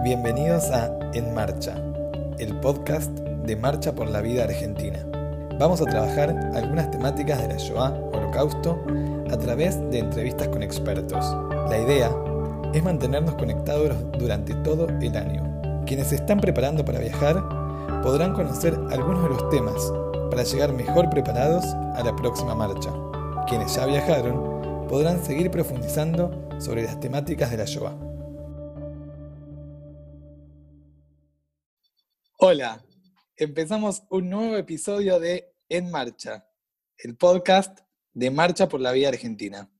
[0.00, 1.76] Bienvenidos a En Marcha,
[2.40, 4.98] el podcast de Marcha por la Vida Argentina.
[5.60, 8.84] Vamos a trabajar algunas temáticas de la Shoah, Holocausto,
[9.30, 11.24] a través de entrevistas con expertos.
[11.70, 12.10] La idea
[12.74, 15.84] es mantenernos conectados durante todo el año.
[15.86, 17.40] Quienes se están preparando para viajar
[18.02, 19.92] podrán conocer algunos de los temas
[20.30, 21.64] para llegar mejor preparados
[21.94, 22.90] a la próxima marcha.
[23.46, 28.11] Quienes ya viajaron podrán seguir profundizando sobre las temáticas de la Shoah.
[32.44, 32.84] Hola,
[33.36, 36.44] empezamos un nuevo episodio de En Marcha,
[36.98, 37.78] el podcast
[38.14, 39.70] de Marcha por la Vida Argentina.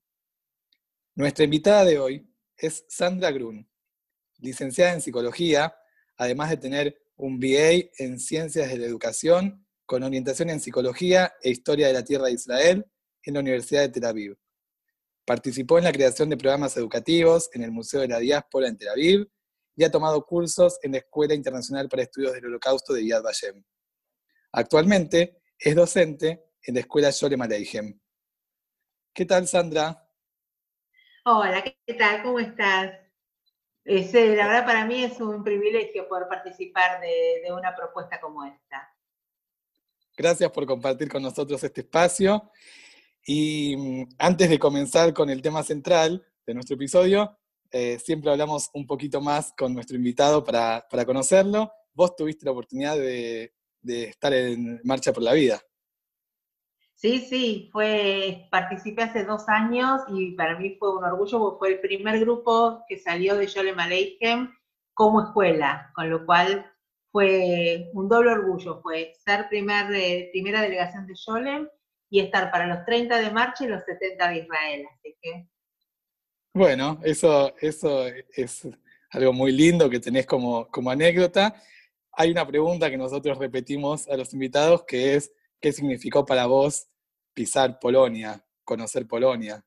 [1.13, 3.69] Nuestra invitada de hoy es Sandra Grun,
[4.37, 5.75] licenciada en psicología,
[6.15, 11.49] además de tener un BA en Ciencias de la Educación con orientación en Psicología e
[11.49, 12.85] Historia de la Tierra de Israel
[13.23, 14.37] en la Universidad de Tel Aviv.
[15.25, 18.87] Participó en la creación de programas educativos en el Museo de la Diáspora en Tel
[18.87, 19.29] Aviv
[19.75, 23.63] y ha tomado cursos en la Escuela Internacional para Estudios del Holocausto de Yad Vashem.
[24.51, 27.99] Actualmente es docente en la Escuela Sholem Aleichem.
[29.13, 30.07] ¿Qué tal, Sandra?
[31.25, 32.21] Hola, ¿qué tal?
[32.23, 32.99] ¿Cómo estás?
[33.85, 38.45] Eh, la verdad para mí es un privilegio poder participar de, de una propuesta como
[38.45, 38.89] esta.
[40.15, 42.51] Gracias por compartir con nosotros este espacio.
[43.25, 47.37] Y mm, antes de comenzar con el tema central de nuestro episodio,
[47.75, 51.71] eh, siempre hablamos un poquito más con nuestro invitado para, conocerlo.
[51.91, 55.59] Vos tuviste la oportunidad de, estar en Marcha por la Vida.
[56.93, 61.69] Sí, sí, fue, participé hace dos años y para mí fue un orgullo porque fue
[61.69, 64.53] el primer grupo que salió de Yolem Aleichem
[64.93, 66.71] como escuela, con lo cual
[67.11, 71.67] fue un doble orgullo, fue ser primer, eh, primera delegación de Yolem
[72.11, 75.47] y estar para los 30 de marcha y los 70 de Israel, así que
[76.53, 78.67] bueno, eso, eso es
[79.09, 81.55] algo muy lindo que tenés como, como anécdota.
[82.11, 86.87] Hay una pregunta que nosotros repetimos a los invitados que es, ¿qué significó para vos
[87.33, 89.63] pisar Polonia, conocer Polonia?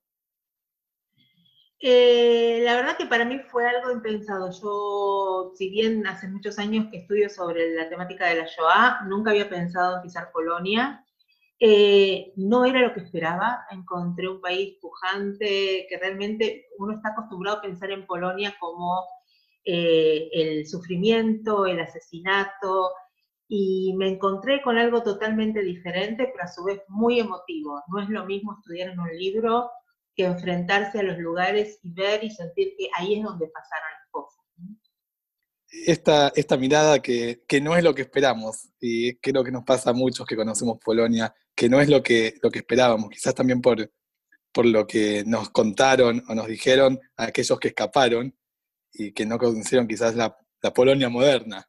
[1.78, 4.50] Eh, la verdad que para mí fue algo impensado.
[4.50, 9.30] Yo, si bien hace muchos años que estudio sobre la temática de la Shoah, nunca
[9.30, 11.05] había pensado en pisar Polonia.
[11.58, 17.58] Eh, no era lo que esperaba, encontré un país pujante, que realmente uno está acostumbrado
[17.58, 19.04] a pensar en Polonia como
[19.64, 22.92] eh, el sufrimiento, el asesinato,
[23.48, 27.82] y me encontré con algo totalmente diferente, pero a su vez muy emotivo.
[27.88, 29.70] No es lo mismo estudiar en un libro
[30.14, 34.10] que enfrentarse a los lugares y ver y sentir que ahí es donde pasaron las
[34.10, 34.44] cosas.
[36.36, 39.94] Esta, mirada que, que, no es lo que esperamos, y creo que nos pasa a
[39.94, 43.90] muchos que conocemos Polonia, que no es lo que, lo que esperábamos, quizás también por,
[44.52, 48.36] por lo que nos contaron o nos dijeron aquellos que escaparon
[48.92, 50.36] y que no conocieron quizás la,
[50.74, 51.64] Polonia moderna.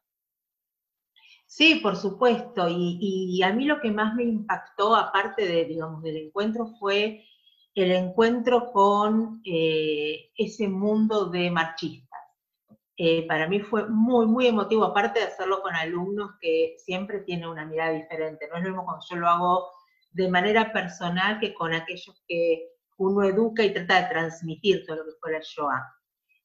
[1.46, 2.66] Sí, por supuesto.
[2.68, 7.24] Y, a mí lo que más me impactó, aparte de, digamos, del encuentro, fue
[7.76, 12.20] el encuentro con eh, ese mundo de marchistas.
[12.96, 17.48] Eh, para mí fue muy, muy emotivo, aparte de hacerlo con alumnos que siempre tienen
[17.48, 18.48] una mirada diferente.
[18.48, 19.77] No es lo mismo cuando yo lo hago
[20.10, 25.04] de manera personal que con aquellos que uno educa y trata de transmitir todo lo
[25.04, 25.94] que fue la Shoah.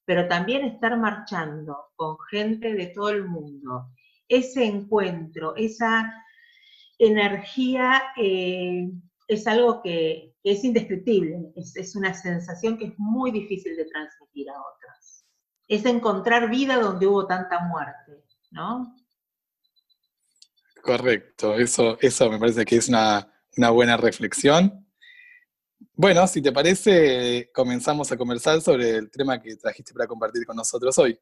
[0.06, 3.88] Pero también estar marchando con gente de todo el mundo,
[4.28, 6.14] ese encuentro, esa
[7.00, 8.90] energía eh,
[9.28, 14.50] es algo que, es indescriptible, es, es, una sensación que es muy difícil de transmitir
[14.50, 15.26] a otros.
[15.70, 18.94] Es encontrar vida donde hubo tanta muerte, ¿no?
[20.82, 24.86] Correcto, eso, eso me parece que es una, una buena reflexión.
[25.96, 30.56] Bueno, si te parece, comenzamos a conversar sobre el tema que trajiste para compartir con
[30.56, 31.20] nosotros hoy.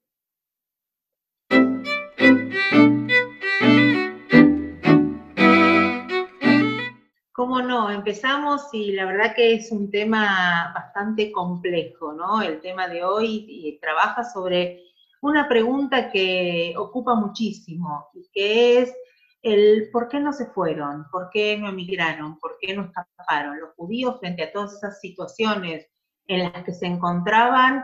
[7.34, 7.90] ¿Cómo no?
[7.90, 12.42] Empezamos y la verdad que es un tema bastante complejo, ¿no?
[12.42, 14.84] El tema de hoy trabaja sobre
[15.22, 18.94] una pregunta que ocupa muchísimo y que es
[19.42, 23.60] el por qué no se fueron, por qué no emigraron, por qué no escaparon.
[23.60, 25.88] Los judíos frente a todas esas situaciones
[26.28, 27.84] en las que se encontraban,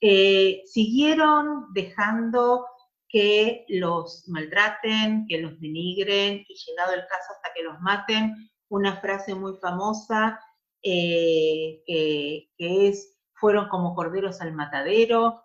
[0.00, 2.66] eh, siguieron dejando
[3.08, 8.50] que los maltraten, que los denigren y llegado el caso hasta que los maten.
[8.68, 10.38] Una frase muy famosa
[10.82, 15.42] eh, que, que es, fueron como corderos al matadero,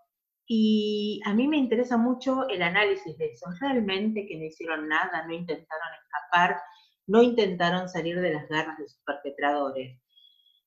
[0.47, 3.47] y a mí me interesa mucho el análisis de eso.
[3.59, 6.61] Realmente que no hicieron nada, no intentaron escapar,
[7.07, 9.99] no intentaron salir de las garras de sus perpetradores.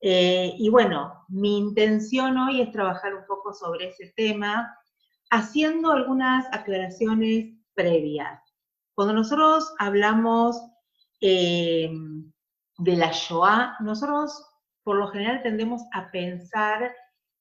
[0.01, 4.77] Eh, y bueno, mi intención hoy es trabajar un poco sobre ese tema,
[5.31, 8.41] haciendo algunas aclaraciones previas.
[8.95, 10.61] Cuando nosotros hablamos
[11.21, 11.91] eh,
[12.79, 14.45] de la Shoah, nosotros
[14.83, 16.93] por lo general tendemos a pensar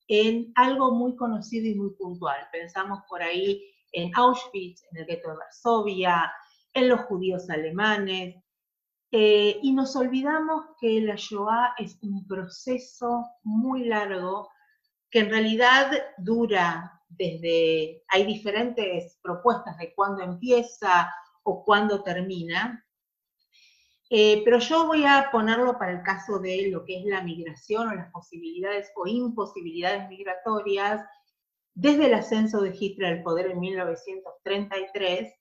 [0.08, 2.48] en algo muy conocido y muy puntual.
[2.52, 6.32] Pensamos por ahí en Auschwitz, en el gueto de Varsovia,
[6.74, 8.36] en los judíos alemanes,
[9.12, 14.50] eh, y nos olvidamos que la Shoah es un proceso muy largo
[15.10, 21.10] que en realidad dura desde, hay diferentes propuestas de cuándo empieza
[21.44, 22.86] o cuándo termina,
[24.10, 27.90] eh, pero yo voy a ponerlo para el caso de lo que es la migración
[27.90, 31.02] o las posibilidades o imposibilidades migratorias
[31.74, 35.34] desde el ascenso de Hitler al poder en 1933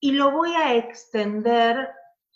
[0.00, 1.88] y lo voy a extender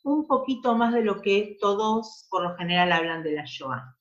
[0.05, 3.97] un poquito más de lo que todos por lo general hablan de la Shoah.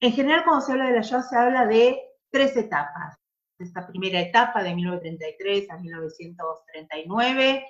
[0.00, 2.00] En general cuando se habla de la Shoah se habla de
[2.30, 3.16] tres etapas.
[3.58, 7.66] Esta primera etapa de 1933 a 1939,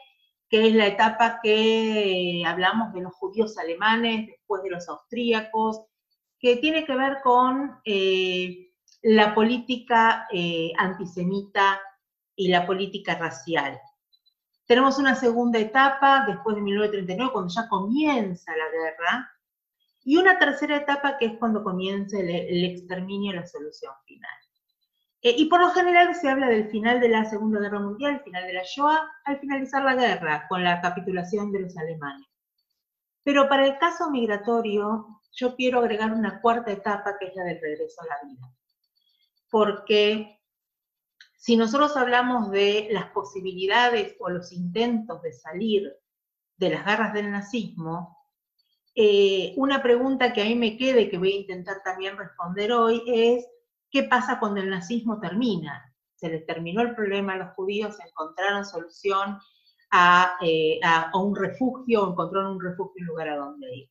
[0.49, 5.83] que es la etapa que hablamos de los judíos alemanes, después de los austríacos,
[6.39, 8.71] que tiene que ver con eh,
[9.03, 11.81] la política eh, antisemita
[12.35, 13.81] y la política racial.
[14.67, 19.31] Tenemos una segunda etapa después de 1939, cuando ya comienza la guerra,
[20.05, 24.39] y una tercera etapa que es cuando comienza el, exterminio y la solución final.
[25.27, 28.21] Eh, y por lo general se habla del final de la Segunda Guerra Mundial, el
[28.21, 32.29] final de la Shoah, al finalizar la guerra, con la capitulación de los alemanes.
[33.25, 37.61] Pero para el caso migratorio, yo quiero agregar una cuarta etapa que es la del
[37.61, 38.55] regreso a la vida.
[39.51, 40.39] Porque
[41.37, 45.93] si nosotros hablamos de las posibilidades o los intentos de salir
[46.57, 48.17] de las garras del nazismo,
[48.95, 53.03] eh, una pregunta que a mí me quede que voy a intentar también responder hoy
[53.09, 53.45] es,
[53.91, 55.95] ¿Qué pasa cuando el nazismo termina?
[56.17, 59.39] Se les terminó el problema a los judíos, encontraron solución
[60.43, 63.91] eh, a, un refugio, encontraron un refugio en lugar a donde ir.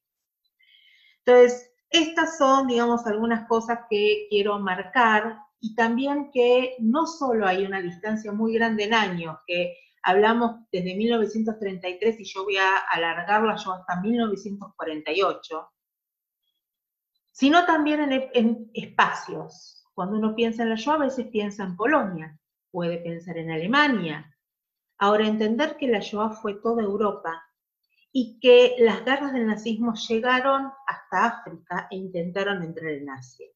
[1.25, 7.65] Entonces, estas son, digamos, algunas cosas que quiero marcar y también que no solo hay
[7.65, 13.55] una distancia muy grande en años, que hablamos desde 1933 y yo voy a alargarla
[13.55, 15.71] yo hasta 1948,
[17.31, 19.84] sino también en espacios.
[19.95, 22.37] Cuando uno piensa en la Shoah, a veces piensa en Polonia,
[22.69, 24.37] puede pensar en Alemania.
[24.97, 27.41] Ahora, entender que la Shoah fue toda Europa
[28.11, 33.47] y que las guerras del nazismo llegaron hasta África e intentaron entrar en Asia.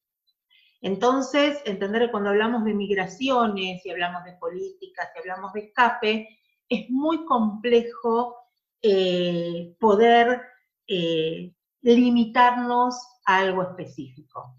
[0.81, 6.39] Entonces, entender que cuando hablamos de migraciones, y hablamos de políticas, y hablamos de escape,
[6.69, 8.37] es muy complejo
[8.81, 10.41] eh, poder
[10.87, 12.95] eh, limitarnos
[13.25, 14.58] a algo específico.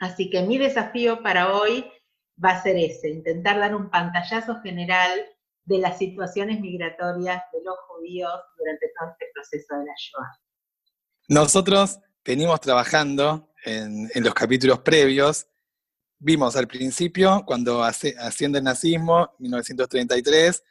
[0.00, 1.84] Así que mi desafío para hoy
[2.42, 5.10] va a ser ese, intentar dar un pantallazo general
[5.64, 10.40] de las situaciones migratorias de los judíos durante todo este proceso de la Shoah.
[11.28, 15.46] Nosotros venimos trabajando en, los capítulos previos.
[16.18, 20.64] Vimos al principio, cuando asciende el nazismo, 1933,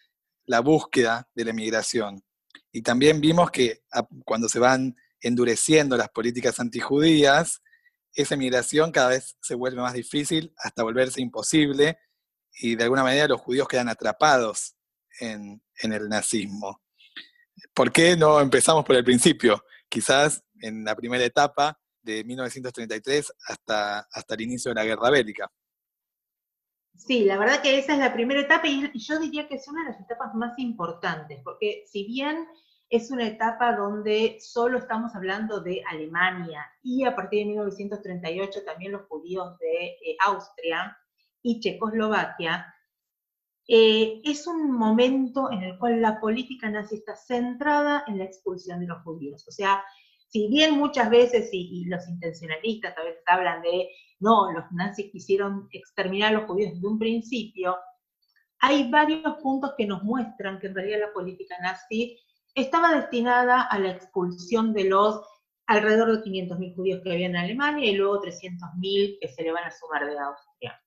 [0.47, 2.23] la búsqueda de la migración.
[2.71, 3.83] Y también vimos que
[4.25, 7.61] cuando se van endureciendo las políticas antijudías,
[8.13, 11.97] esa migración cada vez se vuelve más difícil hasta volverse imposible
[12.61, 14.75] y de alguna manera los judíos quedan atrapados
[15.19, 16.81] en, el nazismo.
[17.73, 19.63] ¿Por qué no empezamos por el principio?
[19.87, 25.51] Quizás en la primera etapa de 1933 hasta, hasta el inicio de la guerra bélica.
[26.97, 29.83] Sí, la verdad que esa es la primera etapa y yo diría que es una
[29.83, 32.45] de las etapas más importantes, porque si bien
[32.89, 38.93] es una etapa donde solo estamos hablando de Alemania y a partir de 1938 también
[38.93, 40.97] los judíos de eh, Austria
[41.43, 42.73] y Checoslovaquia.
[43.67, 48.79] Eh, es un momento en el cual la política nazi está centrada en la expulsión
[48.79, 49.47] de los judíos.
[49.47, 49.83] O sea,
[50.27, 55.67] si bien muchas veces, y, los intencionalistas a veces hablan de, no, los nazis quisieron
[55.71, 57.77] exterminar a los judíos desde un principio,
[58.59, 62.17] hay varios puntos que nos muestran que en realidad la política nazi
[62.55, 65.21] estaba destinada a la expulsión de los
[65.67, 69.65] alrededor de 500.000 judíos que había en Alemania y luego 300.000 que se le van
[69.65, 70.81] a sumar de Austria.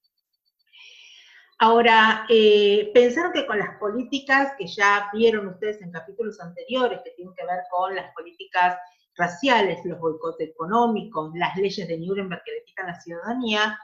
[1.59, 7.13] Ahora, eh, pensaron que con las políticas que ya vieron ustedes en capítulos anteriores, que
[7.13, 8.77] tienen que ver con las políticas
[9.17, 13.79] raciales, los boicots económicos, las leyes de Nuremberg que le quitan la ciudadanía,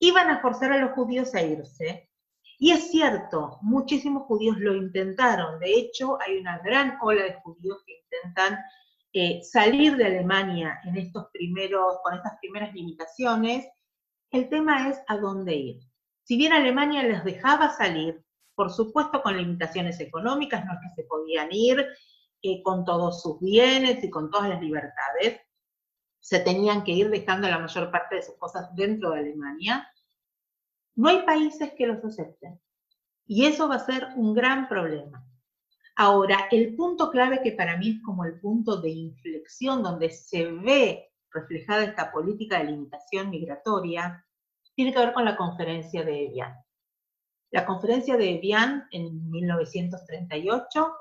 [0.00, 2.05] iban a forzar a los judíos a irse,
[2.58, 5.58] y es cierto, muchísimos judíos lo intentaron.
[5.60, 8.58] De hecho, hay una gran ola de judíos que intentan
[9.12, 13.66] eh, salir de Alemania en estos primeros, con estas primeras limitaciones.
[14.30, 15.80] El tema es a dónde ir.
[16.24, 18.24] si bien Alemania les dejaba salir,
[18.56, 21.86] por supuesto con limitaciones económicas, no es que se podían ir
[22.42, 25.40] eh, con todos sus bienes y con todas las libertades,
[26.20, 29.88] se tenían que ir dejando la mayor parte de sus cosas dentro de Alemania,
[30.96, 32.60] no hay países que los acepten.
[33.26, 35.24] Y eso va a ser un gran problema.
[35.94, 40.50] Ahora, el punto clave que para mí es como el punto de inflexión donde se
[40.50, 44.24] ve reflejada esta política de limitación migratoria,
[44.74, 46.54] tiene que ver con la conferencia de Evian.
[47.50, 50.94] La conferencia de Evian en 1938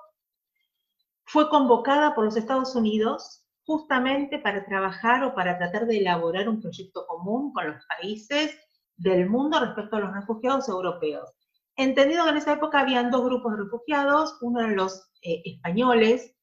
[1.26, 6.62] fue convocada por los Estados Unidos justamente para trabajar o para tratar de elaborar un
[6.62, 8.58] proyecto común con los países
[8.98, 11.30] del mundo respecto a los refugiados europeos.
[11.76, 16.34] Entendido que en esa época habían dos grupos de refugiados, uno eran los eh, españoles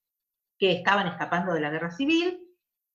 [0.59, 2.41] que estaban escapando de la guerra civil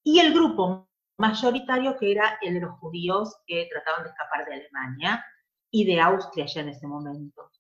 [0.04, 0.88] y el grupo
[1.18, 5.26] mayoritario que era el de los judíos que trataban de escapar de Alemania
[5.72, 7.52] y de Austria ya en ese momento.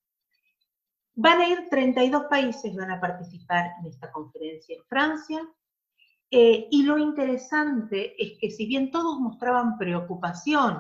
[1.15, 5.41] Van a ir 32 países, van a participar en esta conferencia en Francia,
[6.29, 10.79] eh, y lo interesante es que si bien todos mostraban preocupación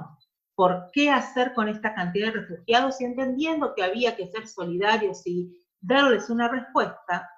[0.57, 5.21] por qué hacer con esta cantidad de refugiados y entendiendo que había que ser solidarios
[5.27, 7.29] y darles una respuesta,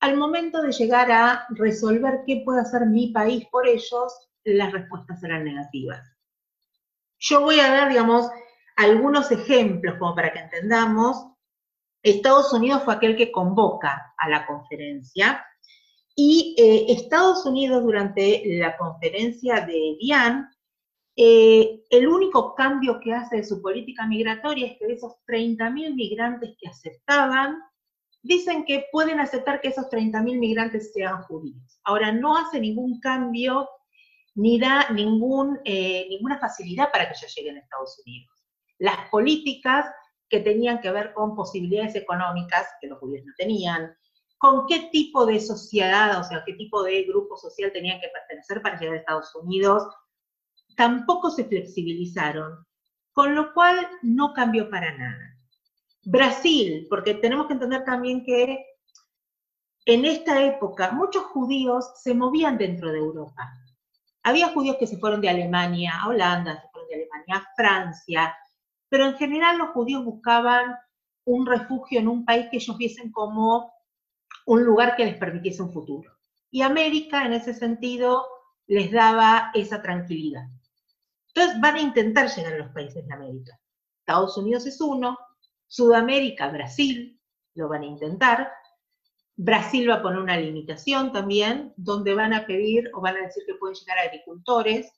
[0.00, 5.24] al momento de llegar a resolver qué puede hacer mi país por ellos, las respuestas
[5.24, 6.06] eran negativas.
[7.18, 8.28] Yo voy a dar, digamos,
[8.76, 11.32] algunos ejemplos como para que entendamos.
[12.02, 15.42] Estados Unidos fue aquel que convoca a la conferencia
[16.14, 20.50] y eh, Estados Unidos durante la conferencia de Dian,
[21.20, 25.96] eh, el único cambio que hace de su política migratoria es que de esos 30.000
[25.96, 27.58] migrantes que aceptaban,
[28.22, 31.80] dicen que pueden aceptar que esos 30.000 migrantes sean judíos.
[31.82, 33.68] Ahora, no hace ningún cambio
[34.36, 38.30] ni da ningún, eh, ninguna facilidad para que ellos lleguen a Estados Unidos.
[38.78, 39.86] Las políticas
[40.28, 43.92] que tenían que ver con posibilidades económicas que los judíos no tenían,
[44.36, 48.62] con qué tipo de sociedad, o sea, qué tipo de grupo social tenían que pertenecer
[48.62, 49.82] para llegar a Estados Unidos,
[50.78, 52.64] tampoco se flexibilizaron,
[53.12, 55.36] con lo cual no cambió para nada.
[56.04, 58.64] Brasil, porque tenemos que entender también que
[59.86, 63.50] en esta época muchos judíos se movían dentro de Europa.
[64.22, 68.36] Había judíos que se fueron de Alemania a Holanda, se fueron de Alemania a Francia,
[68.88, 70.76] pero en general los judíos buscaban
[71.24, 73.72] un refugio en un país que ellos viesen como
[74.46, 76.08] un lugar que les permitiese un futuro.
[76.52, 78.24] Y América, en ese sentido,
[78.68, 80.46] les daba esa tranquilidad.
[81.38, 83.56] Entonces van a intentar llegar a los países de América.
[84.00, 85.16] Estados Unidos es uno,
[85.68, 87.16] Sudamérica, Brasil,
[87.54, 88.50] lo van a intentar,
[89.36, 93.44] Brasil va a poner una limitación también, donde van a pedir o van a decir
[93.46, 94.92] que pueden llegar agricultores.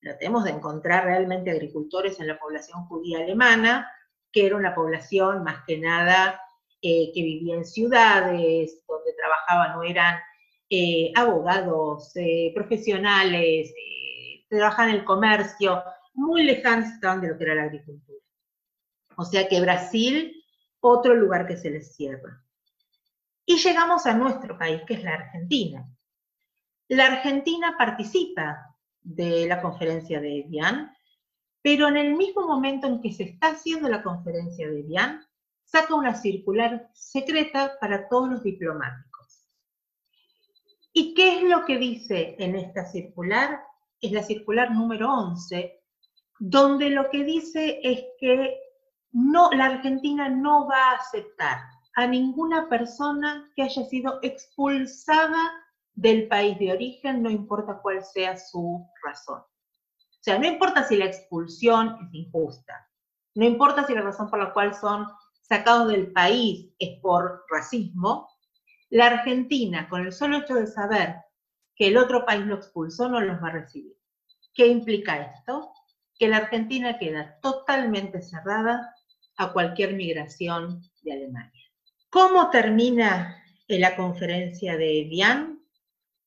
[0.00, 3.88] Tratemos de encontrar realmente agricultores en la población judía alemana,
[4.32, 6.40] que era una población más que nada
[6.82, 10.18] eh, que vivía en ciudades, donde trabajaban o eran
[10.68, 13.72] eh, abogados, eh, profesionales,
[14.48, 15.82] trabajaban en el comercio,
[16.14, 18.18] muy lejanos estaban de lo que era la agricultura.
[19.16, 20.44] O sea que Brasil,
[20.80, 22.42] otro lugar que se les cierra.
[23.44, 25.88] Y llegamos a nuestro país, que es la Argentina.
[26.88, 30.92] La Argentina participa de la conferencia de Evian,
[31.62, 35.24] pero en el mismo momento en que se está haciendo la conferencia de Evian,
[35.64, 39.46] saca una circular secreta para todos los diplomáticos.
[40.92, 43.65] ¿Y qué es lo que dice en esta circular?
[44.00, 45.80] Es la circular número 11,
[46.38, 48.58] donde lo que dice es que
[49.12, 51.58] no, la Argentina no va a aceptar
[51.94, 55.50] a ninguna persona que haya sido expulsada
[55.94, 59.40] del país de origen, no importa cuál sea su razón.
[59.40, 62.86] O sea, no importa si la expulsión es injusta,
[63.34, 65.06] no importa si la razón por la cual son
[65.40, 68.28] sacados del país es por racismo,
[68.90, 71.16] la Argentina, con el solo hecho de saber
[71.76, 73.96] que el otro país lo expulsó, no los va a recibir.
[74.54, 75.72] ¿Qué implica esto?
[76.18, 78.94] Que la Argentina queda totalmente cerrada
[79.36, 81.62] a cualquier migración de Alemania.
[82.10, 85.60] ¿Cómo termina la conferencia de Evian?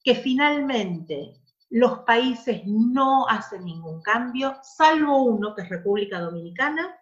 [0.04, 1.34] Que finalmente
[1.70, 6.96] los países no hacen ningún cambio, salvo uno, que es República Dominicana,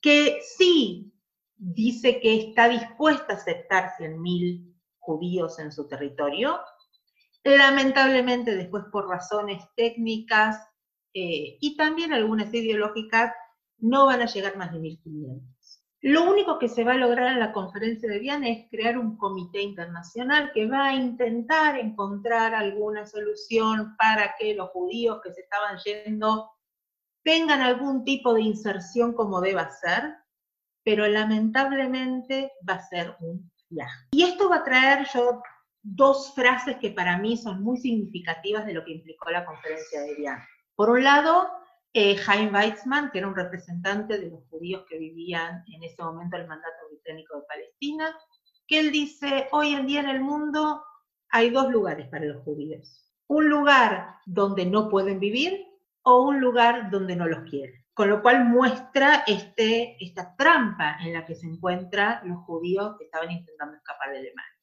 [0.00, 1.12] que sí
[1.56, 6.60] dice que está dispuesta a aceptar 100.000 judíos en su territorio.
[7.56, 10.58] Lamentablemente, después por razones técnicas
[11.14, 13.32] eh, y también algunas ideológicas,
[13.78, 15.40] no van a llegar más de 1.500.
[16.02, 19.16] Lo único que se va a lograr en la conferencia de Viana es crear un
[19.16, 25.40] comité internacional que va a intentar encontrar alguna solución para que los judíos que se
[25.40, 26.50] estaban yendo
[27.24, 30.14] tengan algún tipo de inserción como deba ser,
[30.84, 34.08] pero lamentablemente va a ser un viaje.
[34.10, 35.40] Y esto va a traer yo
[35.82, 40.14] dos frases que para mí son muy significativas de lo que implicó la conferencia de
[40.14, 40.38] Vian.
[40.74, 41.48] Por un lado,
[41.92, 46.36] eh, Chaim Weizmann, que era un representante de los judíos que vivían en ese momento
[46.36, 48.16] el mandato británico de Palestina,
[48.66, 50.84] que él dice, hoy en día en el mundo
[51.30, 53.10] hay dos lugares para los judíos.
[53.26, 55.66] Un lugar donde no pueden vivir
[56.02, 57.84] o un lugar donde no los quieren.
[57.94, 63.06] Con lo cual muestra este, esta trampa en la que se encuentran los judíos que
[63.06, 64.57] estaban intentando escapar de Alemania.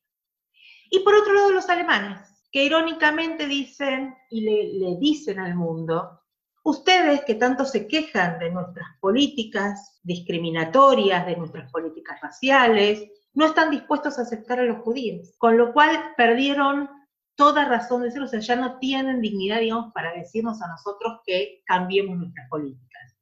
[0.90, 2.20] Y por otro lado los alemanes,
[2.52, 4.42] que irónicamente dicen y
[4.80, 6.22] le, dicen al mundo,
[6.64, 13.72] ustedes que tanto se quejan de nuestras políticas discriminatorias, de nuestras políticas raciales, no están
[13.72, 16.90] dispuestos a aceptar a los judíos, con lo cual perdieron
[17.36, 21.20] toda razón de ser, o sea, ya no tienen dignidad, digamos, para decirnos a nosotros
[21.26, 23.18] que cambiemos nuestras políticas.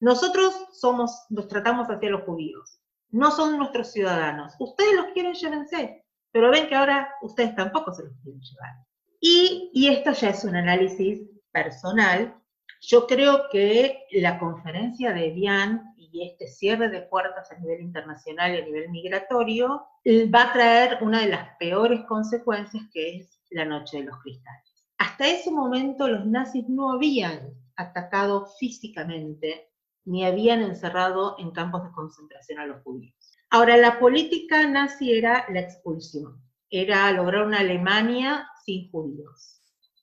[0.00, 4.54] Nosotros somos, nos tratamos hacia los judíos, no son nuestros ciudadanos.
[4.60, 8.88] Ustedes los quieren, llévense, pero ven que ahora ustedes tampoco se los quieren llevar.
[9.20, 12.34] Y, esto ya es un análisis personal.
[12.80, 18.54] Yo creo que la conferencia de Bian y este cierre de puertas a nivel internacional
[18.54, 19.86] y a nivel migratorio
[20.34, 24.86] va a traer una de las peores consecuencias que es la noche de los cristales.
[24.98, 29.70] Hasta ese momento los nazis no habían atacado físicamente
[30.04, 33.17] ni habían encerrado en campos de concentración a los judíos.
[33.50, 39.62] Ahora, la política nazi era la expulsión, era lograr una Alemania sin judíos.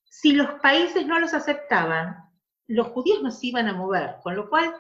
[0.10, 2.16] Si los países no los aceptaban,
[2.68, 4.74] los judíos no se iban a mover, con lo cual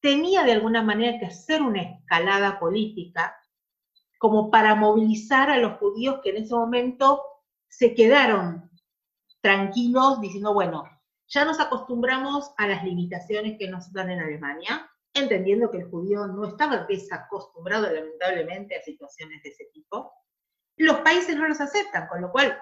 [0.00, 3.34] tenía de alguna manera que hacer una escalada política
[4.18, 7.22] como para movilizar a los judíos que en ese momento
[7.68, 8.70] se quedaron
[9.40, 10.84] tranquilos diciendo, bueno,
[11.28, 16.26] ya nos acostumbramos a las limitaciones que nos dan en Alemania, entendiendo que el judío
[16.26, 20.12] no estaba desacostumbrado lamentablemente a situaciones de ese tipo.
[20.76, 22.58] Los países no los aceptan, con lo cual,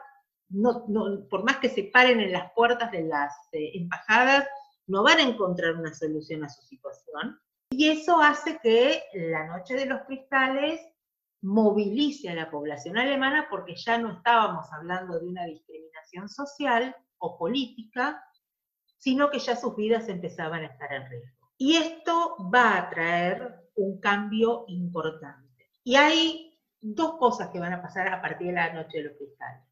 [1.31, 4.47] por más que se paren en las puertas de las eh, embajadas,
[4.87, 7.39] no van a encontrar una solución a su situación.
[7.71, 10.81] Y eso hace que la Noche de los Cristales
[11.43, 17.39] movilice a la población alemana porque ya no estábamos hablando de una discriminación social o
[17.39, 18.23] política,
[18.99, 21.40] sino que ya sus vidas empezaban a estar en riesgo.
[21.63, 25.69] Y esto va a traer un cambio importante.
[25.85, 29.19] Y hay dos cosas que van a pasar a partir de la Noche de los
[29.19, 29.63] Cristales.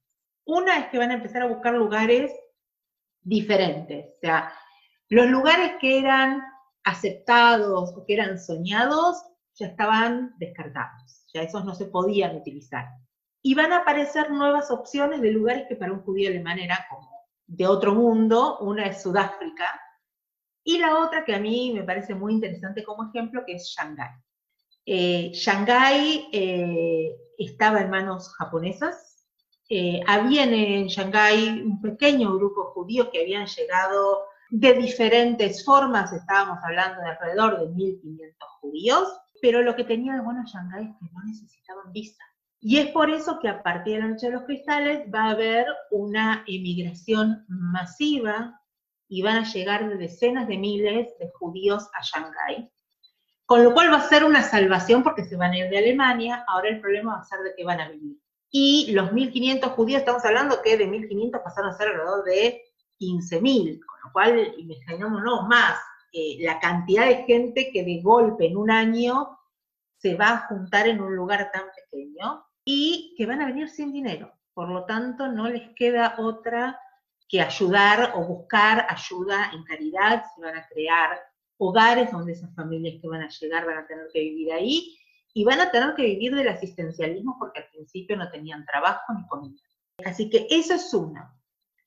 [0.45, 2.31] Una es que van a empezar a buscar lugares
[3.23, 4.53] diferentes, o sea,
[5.09, 6.43] los lugares que eran
[6.85, 9.25] aceptados o que eran soñados
[9.55, 12.85] ya estaban descartados, ya esos no se podían utilizar.
[13.41, 17.11] Y van a aparecer nuevas opciones de lugares que para un judío alemán era como
[17.47, 19.81] de otro mundo, una es Sudáfrica,
[20.65, 24.11] y la otra que a mí me parece muy interesante como ejemplo, que es Shanghái.
[24.87, 29.27] Eh, Shanghái eh, estaba en manos japonesas,
[29.69, 36.59] eh, había en Shanghái un pequeño grupo judío que habían llegado de diferentes formas, estábamos
[36.65, 41.13] hablando de alrededor de 1.500 judíos, pero lo que tenía de bueno Shanghái es que
[41.13, 42.25] no necesitaban visa.
[42.61, 45.31] Y es por eso que a partir de la Noche de los Cristales va a
[45.31, 48.58] haber una emigración masiva
[49.09, 52.71] y van a llegar de decenas de miles de judíos a Shanghái.
[53.47, 56.45] Con lo cual va a ser una salvación porque se van a ir de Alemania,
[56.47, 58.19] ahora el problema va a ser de que van a vivir.
[58.51, 62.63] Y los 1.500 judíos, estamos hablando que de 1.500 pasaron a ser alrededor de
[63.01, 65.79] 15.000, con lo cual imaginémonos más
[66.13, 69.39] eh, la cantidad de gente que de golpe en un año
[69.97, 73.93] se va a juntar en un lugar tan pequeño y que van a venir sin
[73.93, 74.33] dinero.
[74.55, 76.79] Por lo tanto, no les queda otra
[77.29, 81.21] que ayudar o buscar ayuda en caridad, se van a crear
[81.59, 84.97] hogares donde esas familias que van a llegar van a tener que vivir ahí
[85.35, 89.27] y van a tener que vivir del asistencialismo porque al principio no tenían trabajo ni
[89.27, 89.61] comida.
[90.05, 91.35] Así que eso es una.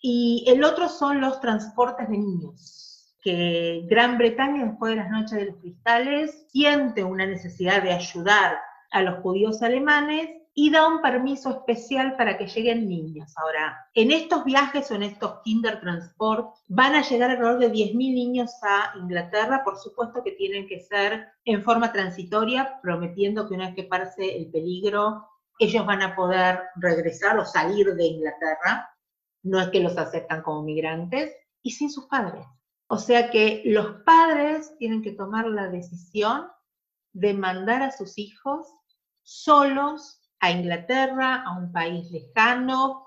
[0.02, 5.38] Y el otro son los transportes de niños, que Gran Bretaña, después de las noches
[5.38, 8.60] de los cristales, siente una necesidad de ayudar
[8.92, 13.34] a los judíos alemanes y da un permiso especial para que lleguen niños.
[13.38, 17.96] Ahora, en estos viajes o en estos Kinder Transport van a llegar alrededor de 10.000
[17.96, 23.68] niños a Inglaterra, por supuesto que tienen que ser en forma transitoria, prometiendo que una
[23.68, 28.92] vez que pase el peligro, ellos van a poder regresar o salir de Inglaterra
[29.44, 32.46] no es que los aceptan como migrantes, y sin sus padres.
[32.88, 36.48] O sea que los padres tienen que tomar la decisión
[37.14, 38.68] de mandar a sus hijos
[39.22, 43.06] solos a Inglaterra, a un país lejano,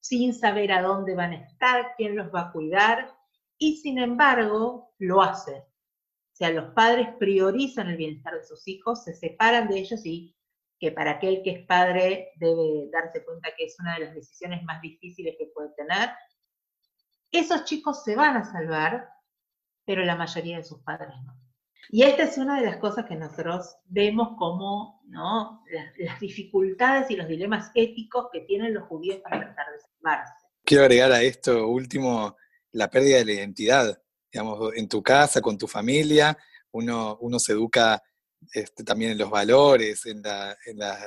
[0.00, 3.16] sin saber a dónde van a estar, quién los va a cuidar,
[3.58, 5.52] y sin embargo lo hace.
[5.54, 10.36] O sea, los padres priorizan el bienestar de sus hijos, se separan de ellos y
[10.80, 14.62] que para aquel que es padre debe darse cuenta que es una de las decisiones
[14.64, 16.10] más difíciles que puede tener.
[17.30, 19.08] Esos chicos se van a salvar,
[19.86, 21.43] pero la mayoría de sus padres no.
[21.90, 27.28] Y esta es una de las cosas que nosotros vemos como las, dificultades y los
[27.28, 30.32] dilemas éticos que tienen los judíos para tratar de salvarse.
[30.64, 32.36] Quiero agregar a esto último
[32.72, 34.02] la pérdida de la identidad.
[34.32, 36.36] Digamos, en tu casa, con tu familia,
[36.72, 38.02] uno, uno se educa
[38.52, 40.98] este, también en los valores, en, la, en, la,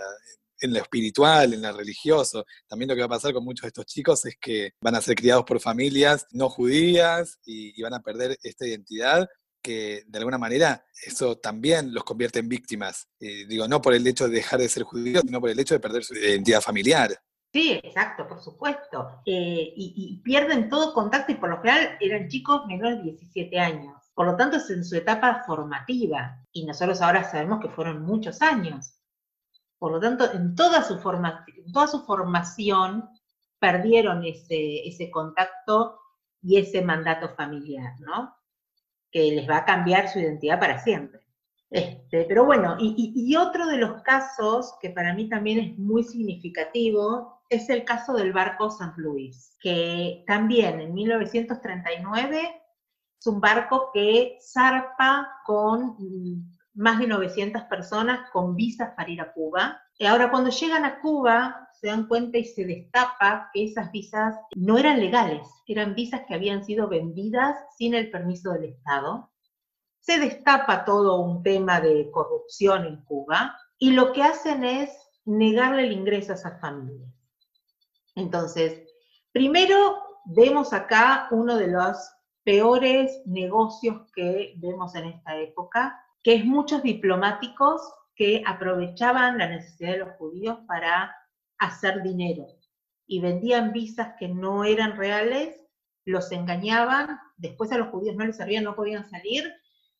[0.61, 2.45] lo espiritual, en lo religioso.
[2.67, 5.01] También lo que va a pasar con muchos de estos chicos es que van a
[5.01, 9.27] ser criados por familias no judías y van a perder esta identidad
[9.71, 13.07] de alguna manera eso también los convierte en víctimas.
[13.19, 15.73] Eh, digo, no por el hecho de dejar de ser judíos, sino por el hecho
[15.75, 17.19] de perder su identidad familiar.
[17.53, 19.21] Sí, exacto, por supuesto.
[19.25, 23.95] Eh, y, pierden todo contacto y por lo general eran chicos menores de 17 años.
[24.13, 26.43] Por lo tanto, es en su etapa formativa.
[26.51, 28.93] Y nosotros ahora sabemos que fueron muchos años.
[29.79, 33.09] Por lo tanto, en toda su, en toda su formación
[33.59, 35.99] perdieron ese, ese contacto
[36.41, 38.36] y ese mandato familiar, ¿no?
[39.17, 41.21] Que les va a cambiar su identidad para siempre.
[41.71, 47.41] Este, pero bueno, y, otro de los casos que para mí también es muy significativo
[47.49, 52.61] es el caso del barco San Luis, que también en 1939
[53.19, 59.21] es un barco que zarpa con mm, más de 900 personas con visas para ir
[59.21, 59.81] a Cuba.
[60.05, 64.77] Ahora cuando llegan a Cuba, se dan cuenta y se destapa que esas visas no
[64.77, 69.31] eran legales, eran visas que habían sido vendidas sin el permiso del Estado.
[69.99, 74.89] Se destapa todo un tema de corrupción en Cuba y lo que hacen es
[75.25, 77.11] negarle el ingreso a esas familias.
[78.15, 78.83] Entonces,
[79.31, 81.97] primero vemos acá uno de los
[82.43, 87.81] peores negocios que vemos en esta época, que es muchos diplomáticos
[88.17, 91.15] que aprovechaban la necesidad de los judíos para
[91.59, 92.47] hacer dinero
[93.05, 95.63] y vendían visas que no eran reales,
[96.03, 99.53] los engañaban, después a los judíos no les servían, no podían salir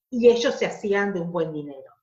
[0.09, 1.93] y ellos se hacían de un buen dinero.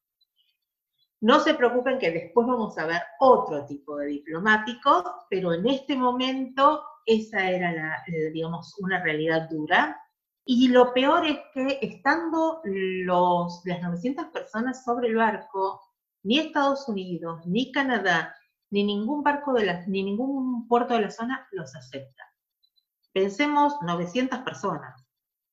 [1.20, 5.96] No se preocupen que después vamos a ver otro tipo de diplomáticos, pero en este
[5.96, 10.00] momento esa era, la, digamos, una realidad dura.
[10.44, 15.80] Y lo peor es que estando los, las 900 personas sobre el barco,
[16.24, 18.34] ni Estados Unidos, ni Canadá,
[18.70, 22.24] ni ningún barco de la, ni ningún puerto de la zona los acepta.
[23.12, 25.06] Pensemos 900 personas.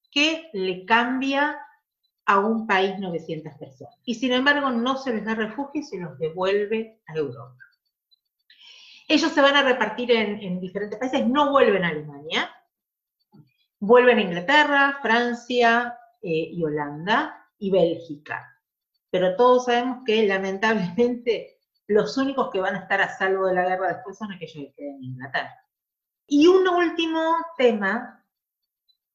[0.09, 1.59] ¿Qué le cambia
[2.25, 3.99] a un país 900 personas?
[4.05, 7.63] Y sin embargo no se les da refugio y se los devuelve a Europa.
[9.07, 12.49] Ellos se van a repartir en, diferentes países, no vuelven a Alemania,
[13.79, 18.60] vuelven a Inglaterra, Francia eh, y Holanda y Bélgica.
[19.11, 23.67] Pero todos sabemos que lamentablemente los únicos que van a estar a salvo de la
[23.67, 25.53] guerra después son aquellos que queden en Inglaterra.
[26.25, 28.25] Y un último tema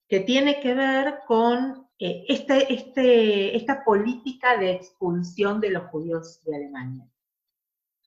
[0.09, 6.43] que tiene que ver con eh, este, este, esta política de expulsión de los judíos
[6.45, 7.09] de Alemania.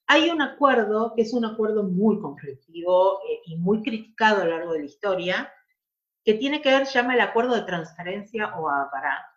[0.06, 4.50] Hay un acuerdo que es un acuerdo muy conflictivo eh, y muy criticado a lo
[4.52, 5.52] largo de la historia,
[6.24, 9.29] que tiene que ver, llama el Acuerdo de Transferencia o Abará,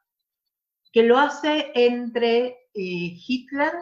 [0.93, 3.73] que lo hace entre eh, Hitler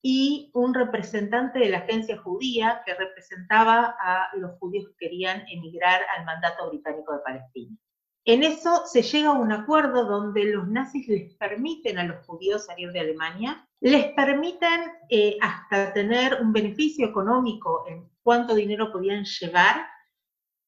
[0.00, 6.00] y un representante de la agencia judía que representaba a los judíos que querían emigrar
[6.16, 7.76] al mandato británico de Palestina.
[8.24, 12.66] En eso se llega a un acuerdo donde los nazis les permiten a los judíos
[12.66, 19.24] salir de Alemania, les permiten eh, hasta tener un beneficio económico en cuánto dinero podían
[19.24, 19.86] llevar,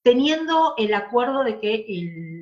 [0.02, 1.86] teniendo el acuerdo de que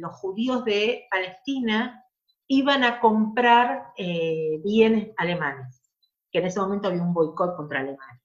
[0.00, 2.05] los judíos de Palestina
[2.48, 5.82] iban a comprar eh, bienes alemanes
[6.30, 8.22] que en ese momento había un boicot contra Alemania.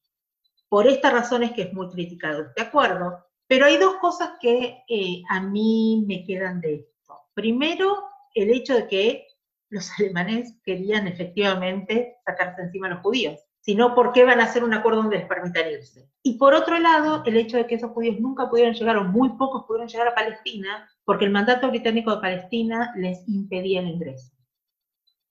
[0.69, 4.83] Por esta razón es que es muy criticado este acuerdo, pero hay dos cosas que
[4.87, 7.19] eh, a mí me quedan de esto.
[7.33, 8.03] Primero,
[8.33, 9.27] el hecho de que
[9.69, 14.63] los alemanes querían efectivamente sacarse encima a los judíos, sino por qué van a hacer
[14.63, 16.09] un acuerdo donde les permitan irse.
[16.23, 19.29] Y por otro lado, el hecho de que esos judíos nunca pudieron llegar, o muy
[19.37, 24.33] pocos pudieron llegar a Palestina, porque el mandato británico de Palestina les impedía el ingreso.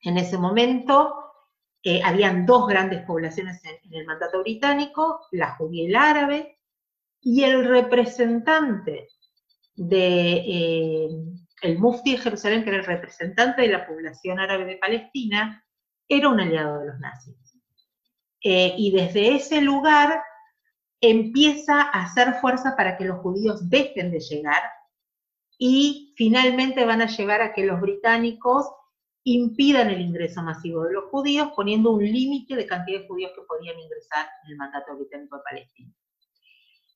[0.02, 1.14] En ese momento,
[1.82, 6.58] eh, habían dos grandes poblaciones en, el mandato británico, la judía y árabe,
[7.20, 9.08] y el representante
[9.74, 11.08] de
[11.62, 15.64] eh, mufti de Jerusalén, que era el representante de la población árabe de Palestina,
[16.08, 17.49] era un aliado de los nazis.
[18.42, 20.22] Eh, y desde ese lugar
[21.00, 24.62] empieza a hacer fuerza para que los judíos dejen de llegar
[25.58, 28.66] y finalmente van a llevar a que los británicos
[29.24, 33.42] impidan el ingreso masivo de los judíos, poniendo un límite de cantidad de judíos que
[33.42, 35.92] podían ingresar en el mandato británico de Palestina.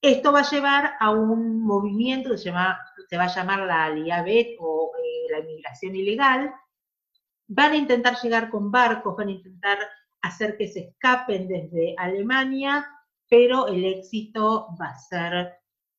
[0.01, 2.53] Esto va a llevar a un movimiento que se,
[3.09, 6.55] se va a llamar la Aliabet o eh, la inmigración ilegal.
[7.47, 9.79] Van a intentar llegar con barcos, van a intentar
[10.25, 12.87] hacer que se escapen desde Alemania,
[13.29, 15.55] pero el éxito va a ser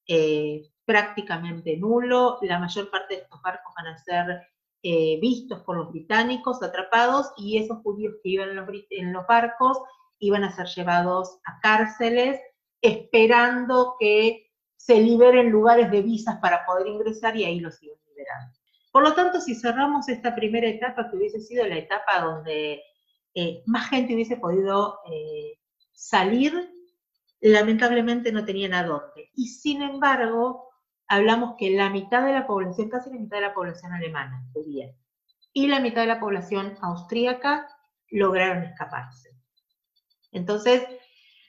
[0.07, 2.39] eh, prácticamente nulo.
[2.41, 4.41] La mayor parte de estos barcos van a ser
[4.81, 9.27] eh, vistos por los británicos, atrapados, y esos judíos que iban en los, en los
[9.27, 9.79] barcos
[10.19, 12.39] iban a ser llevados a cárceles,
[12.81, 18.57] esperando que se liberen lugares de visas para poder ingresar y ahí los iban liberando.
[18.91, 22.81] Por lo tanto, si cerramos esta primera etapa, que hubiese sido la etapa donde
[23.35, 25.59] eh, más gente hubiese podido eh,
[25.91, 26.53] salir,
[27.41, 29.29] lamentablemente no tenían a dónde.
[29.35, 30.69] Y sin embargo,
[31.07, 34.41] hablamos que la mitad de la población, casi la mitad de la población alemana,
[35.53, 37.67] y la mitad de la población austríaca
[38.09, 39.31] lograron escaparse.
[40.31, 40.83] Entonces,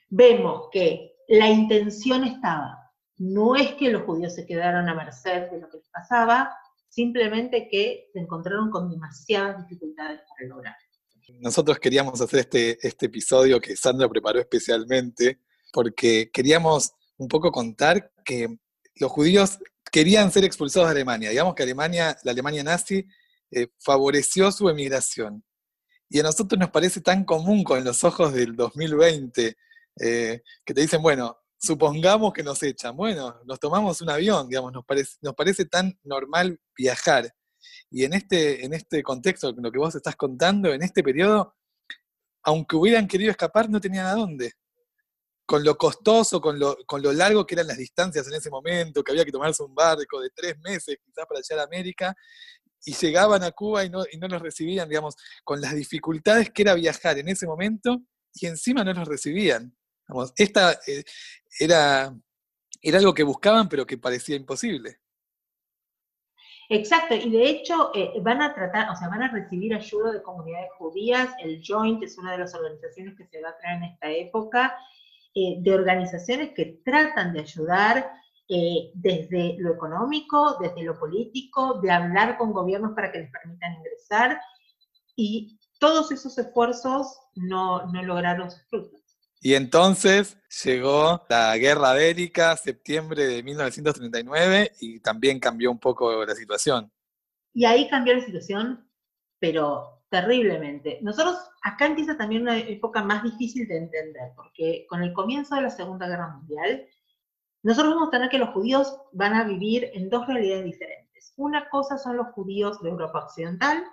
[0.09, 5.59] vemos que la intención estaba, no es que los judíos se quedaron a merced de
[5.59, 6.53] lo que les pasaba,
[6.89, 10.75] simplemente que se encontraron con demasiadas dificultades para lograr.
[11.39, 15.39] Nosotros queríamos hacer este, este episodio que Sandra preparó especialmente
[15.73, 18.47] porque queríamos un poco contar que
[18.95, 19.59] los judíos
[19.91, 21.29] querían ser expulsados de Alemania.
[21.29, 23.05] Digamos que Alemania, la Alemania nazi
[23.51, 25.43] eh, favoreció su emigración.
[26.09, 29.57] Y a nosotros nos parece tan común con los ojos del 2020,
[29.99, 34.71] eh, que te dicen, bueno, supongamos que nos echan, bueno, nos tomamos un avión, digamos,
[34.71, 37.33] nos parece, nos parece tan normal viajar.
[37.89, 41.55] Y en este, en este contexto, lo que vos estás contando, en este periodo,
[42.43, 44.53] aunque hubieran querido escapar, no tenían a dónde
[45.47, 49.01] con lo costoso, con lo, con lo largo que eran las distancias en ese momento,
[49.01, 52.13] que había que tomarse un barco de tres meses quizás para llegar a América,
[52.83, 56.63] y llegaban a Cuba y no, y no los recibían, digamos, con las dificultades que
[56.63, 58.01] era viajar en ese momento,
[58.33, 59.73] y encima no los recibían.
[60.35, 61.05] esta eh,
[61.59, 62.13] era,
[62.81, 64.99] era algo que buscaban, pero que parecía imposible.
[66.69, 70.21] Exacto, y de hecho eh, van a tratar, o sea, van a recibir ayuda de
[70.21, 71.29] comunidades judías.
[71.41, 74.77] El Joint es una de las organizaciones que se va a traer en esta época,
[75.33, 78.11] eh, de organizaciones que tratan de ayudar
[78.49, 83.75] eh, desde lo económico, desde lo político, de hablar con gobiernos para que les permitan
[83.75, 84.41] ingresar,
[85.15, 88.96] y todos esos esfuerzos no, no lograron sus frutos.
[89.39, 96.35] Y entonces llegó la guerra bélica, septiembre de 1939, y también cambió un poco la
[96.35, 96.91] situación.
[97.53, 98.89] Y ahí cambió la situación,
[99.39, 100.99] pero terriblemente.
[101.01, 105.61] Nosotros, acá empieza también una época más difícil de entender, porque con el comienzo de
[105.61, 106.87] la Segunda Guerra Mundial,
[107.63, 111.33] nosotros vamos a tener que los judíos van a vivir en dos realidades diferentes.
[111.35, 113.83] Una cosa son los judíos de Europa Occidental,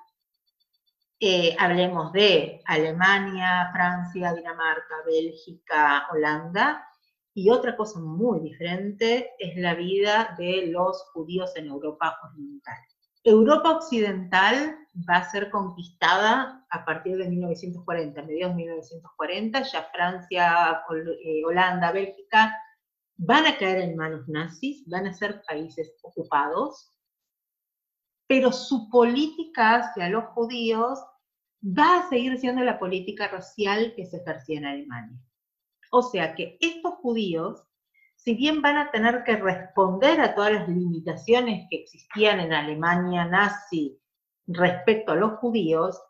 [1.20, 6.86] eh, hablemos de Alemania, Francia, Dinamarca, Bélgica, Holanda,
[7.34, 12.76] y otra cosa muy diferente es la vida de los judíos en Europa Oriental.
[13.24, 14.76] Europa Occidental
[15.08, 20.82] va a ser conquistada a partir de 1940, mediados de 1940, ya Francia,
[21.24, 22.54] eh, Holanda, Bélgica
[23.16, 26.93] van a caer en manos nazis, van a ser países ocupados,
[28.34, 30.98] pero su política hacia los judíos
[31.62, 35.20] va a seguir siendo la política racial que se ejercía en Alemania.
[35.92, 37.62] O sea que estos judíos
[38.16, 43.24] si bien van a tener que responder a todas las limitaciones que existían en Alemania
[43.24, 44.00] nazi
[44.48, 46.02] respecto a los judíos,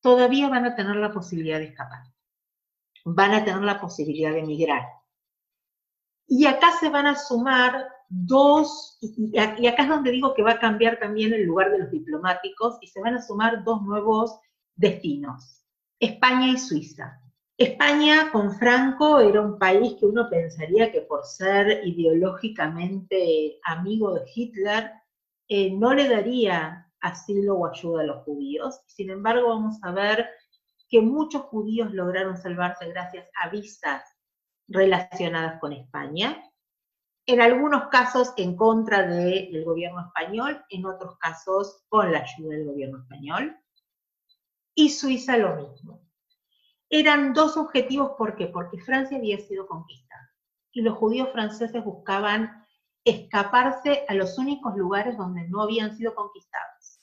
[0.00, 2.02] todavía van a tener la posibilidad de escapar.
[3.04, 4.88] Van a tener la posibilidad de emigrar.
[6.26, 10.58] Y acá se van a sumar dos, y acá es donde digo que va a
[10.58, 14.38] cambiar también el lugar de los diplomáticos, y se van a sumar dos nuevos
[14.74, 15.64] destinos,
[16.00, 17.20] España y Suiza.
[17.56, 24.22] España con Franco era un país que uno pensaría que por ser ideológicamente amigo de
[24.34, 24.90] Hitler,
[25.48, 28.80] eh, no le daría asilo o ayuda a los judíos.
[28.86, 30.26] Sin embargo, vamos a ver
[30.88, 34.04] que muchos judíos lograron salvarse gracias a visas
[34.66, 36.42] relacionadas con España.
[37.30, 42.66] En algunos casos en contra del gobierno español, en otros casos con la ayuda del
[42.66, 43.56] gobierno español.
[44.74, 46.10] Y Suiza lo mismo
[46.90, 48.48] eran dos objetivos, ¿por qué?
[48.48, 50.28] Porque Francia había sido conquistada
[50.72, 52.66] y los judíos franceses buscaban
[53.04, 57.00] escaparse a los únicos lugares donde no habían sido conquistados.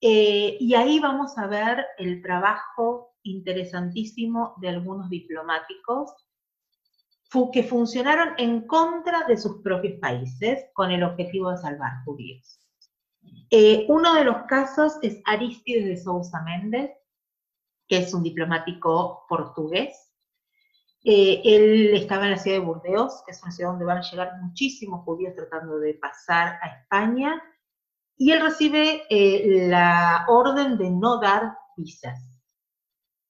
[0.00, 6.12] Eh, y ahí vamos a ver el trabajo interesantísimo de algunos diplomáticos
[7.52, 12.60] que funcionaron en contra de sus propios países con el objetivo de salvar judíos.
[13.50, 16.92] Eh, uno de los casos es Aristides de Sousa Méndez,
[17.88, 20.12] que es un diplomático portugués.
[21.04, 24.10] Eh, él estaba en la ciudad de Burdeos, que es una ciudad donde van a
[24.10, 27.42] llegar muchísimos judíos tratando de pasar a España,
[28.16, 32.20] y él recibe eh, la orden de no dar visas.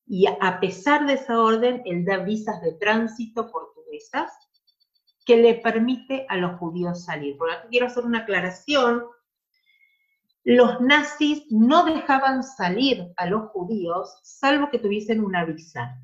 [0.07, 3.49] Y a pesar de esa orden, él da visas de tránsito
[5.25, 7.37] que le permite a los judíos salir.
[7.37, 9.05] Por aquí quiero hacer una aclaración.
[10.45, 15.99] Los nazis no dejaban salir a los judíos salvo que tuviesen una visa.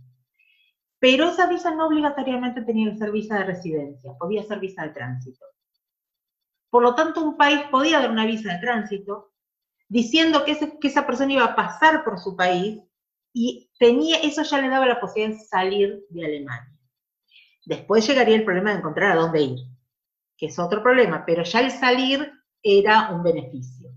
[0.99, 4.91] Pero esa visa no obligatoriamente tenía que ser visa de residencia, podía ser visa de
[4.91, 5.45] tránsito.
[6.71, 9.33] Por lo tanto, un país podía dar una visa de tránsito
[9.89, 12.81] diciendo que, que esa persona iba a pasar por su país
[13.33, 16.80] y tenía, eso ya le daba la posibilidad de salir de Alemania.
[17.65, 19.59] Después llegaría el problema de encontrar a dónde ir,
[20.37, 23.91] que es otro problema, pero ya el salir era un beneficio.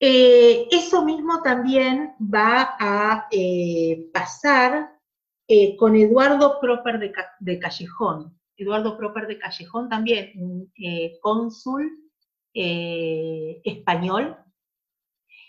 [0.00, 4.92] Eh, eso mismo también va a eh, pasar
[5.48, 8.38] eh, con Eduardo Proper de, Callejón.
[8.56, 10.72] Eduardo Proper de Callejón también, un
[11.20, 12.00] cónsul
[13.64, 14.44] español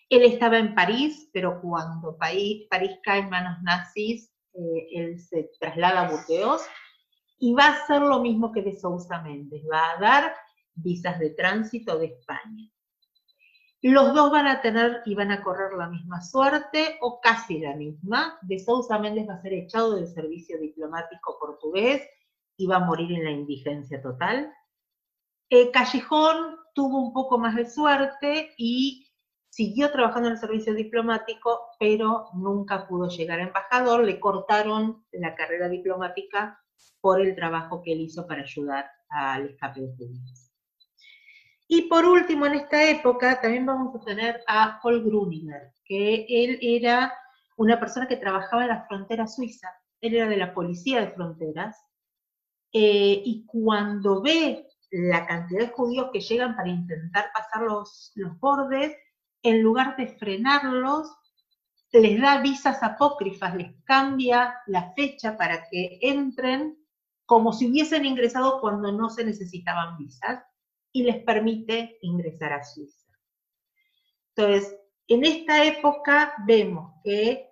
[0.09, 2.67] él estaba en París, pero cuando París,
[3.03, 6.61] cae en manos nazis, eh, él se traslada a Burdeos
[7.37, 10.35] y va a hacer lo mismo que de Sousa Méndez, va a dar
[10.73, 12.69] visas de tránsito de España.
[13.81, 17.75] Los dos van a tener y van a correr la misma suerte, o casi la
[17.75, 18.39] misma.
[18.41, 22.01] De Sousa Méndez va a ser echado del servicio diplomático portugués
[22.57, 24.51] y va a morir en la indigencia total.
[25.49, 29.04] Eh, Callejón tuvo un poco más de suerte y
[29.55, 35.33] siguió trabajando en el servicio diplomático, pero nunca pudo llegar a embajador, le cortaron la
[35.33, 36.61] carrera diplomática
[36.99, 40.51] por el trabajo que él hizo para ayudar al escape de judíos.
[41.69, 46.59] Y por último, en esta época también vamos a tener a Paul Gruninger, que él
[46.61, 47.13] era
[47.55, 49.69] una persona que trabajaba en la frontera suiza,
[50.01, 51.77] él era de la policía de fronteras,
[52.73, 58.37] eh, y cuando ve la cantidad de judíos que llegan para intentar pasar los, los
[58.37, 58.93] bordes,
[59.45, 61.07] en lugar de frenarlos,
[61.93, 66.77] les da visas apócrifas, les cambia la fecha para que entren
[67.25, 70.43] como si hubiesen ingresado cuando no se necesitaban visas
[70.91, 73.11] y les permite ingresar a Suiza.
[74.35, 74.75] Entonces,
[75.07, 77.49] en esta época vemos que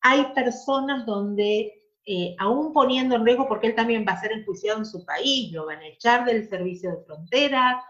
[0.00, 1.72] hay personas donde,
[2.06, 5.52] eh, aún poniendo en riesgo, porque él también va a ser enjuiciado en su país,
[5.52, 7.82] lo van a echar del servicio de frontera,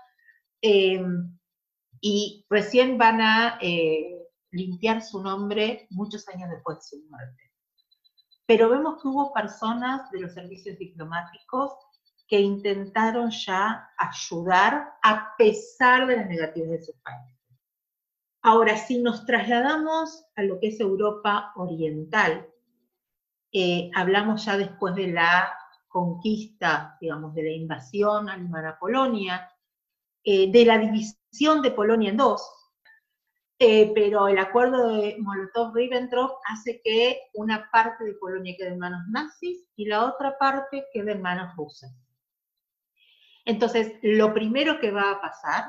[0.63, 1.03] eh,
[2.01, 4.17] y recién van a eh,
[4.51, 7.53] limpiar su nombre muchos años después de su muerte.
[8.47, 11.73] Pero vemos que hubo personas de los servicios diplomáticos
[12.27, 17.37] que intentaron ya ayudar a pesar de las negativas de sus países.
[18.43, 22.49] Ahora, si nos trasladamos a lo que es Europa Oriental,
[23.53, 25.53] eh, hablamos ya después de la
[25.89, 29.51] conquista, digamos, de la invasión alemana a Polonia,
[30.25, 32.43] eh, de la división de Polonia en dos,
[33.59, 39.03] eh, pero el acuerdo de Molotov-Ribbentrop hace que una parte de Polonia quede en manos
[39.11, 41.93] nazis y la otra parte quede en manos rusas.
[43.45, 45.65] Entonces, lo primero que va a pasar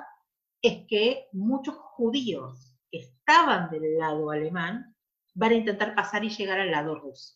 [0.61, 4.95] es que muchos judíos que estaban del lado alemán
[5.33, 7.35] van a intentar pasar y llegar al lado ruso.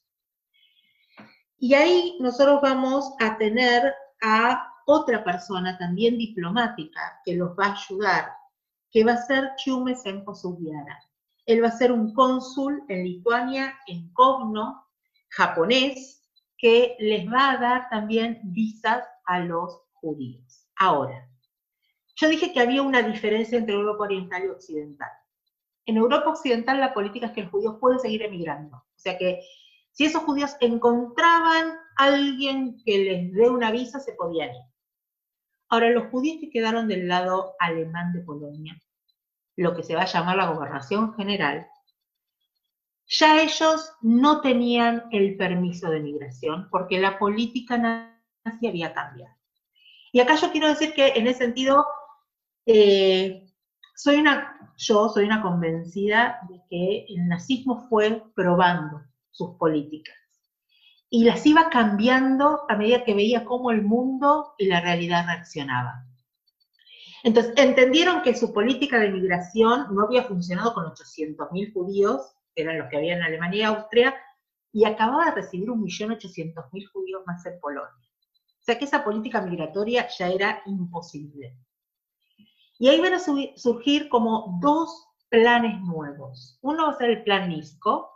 [1.57, 7.73] Y ahí nosotros vamos a tener a otra persona también diplomática que los va a
[7.73, 8.31] ayudar,
[8.91, 10.33] que va a ser Chume Senko
[11.45, 14.85] Él va a ser un cónsul en Lituania, en Kovno,
[15.29, 16.23] japonés,
[16.57, 20.67] que les va a dar también visas a los judíos.
[20.77, 21.27] Ahora,
[22.15, 25.09] yo dije que había una diferencia entre Europa Oriental y Occidental.
[25.85, 28.77] En Europa Occidental la política es que los judíos pueden seguir emigrando.
[28.77, 29.41] O sea que
[29.91, 34.74] si esos judíos encontraban a alguien que les dé una visa, se podían ir.
[35.69, 38.79] Ahora, los judíos que quedaron del lado alemán de Polonia,
[39.55, 41.67] lo que se va a llamar la gobernación general,
[43.07, 49.35] ya ellos no tenían el permiso de migración porque la política nazi había cambiado.
[50.11, 51.85] Y acá yo quiero decir que en ese sentido,
[52.65, 53.45] eh,
[53.95, 60.15] soy una, yo soy una convencida de que el nazismo fue probando sus políticas
[61.09, 66.05] y las iba cambiando a medida que veía cómo el mundo y la realidad reaccionaban.
[67.23, 72.77] Entonces, entendieron que su política de migración no había funcionado con 800.000 judíos, que eran
[72.77, 74.15] los que había en Alemania y Austria,
[74.71, 77.89] y acababa de recibir 1.800.000 judíos más en Polonia.
[77.89, 81.57] O sea que esa política migratoria ya era imposible.
[82.77, 86.59] Y ahí van a surgir como dos planes nuevos.
[86.61, 88.09] Uno va a ser el plan NISCO,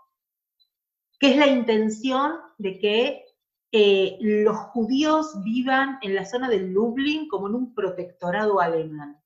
[1.20, 3.26] que es la intención de que
[3.72, 9.22] eh, los judíos vivan en la zona de Lublin como en un protectorado alemán.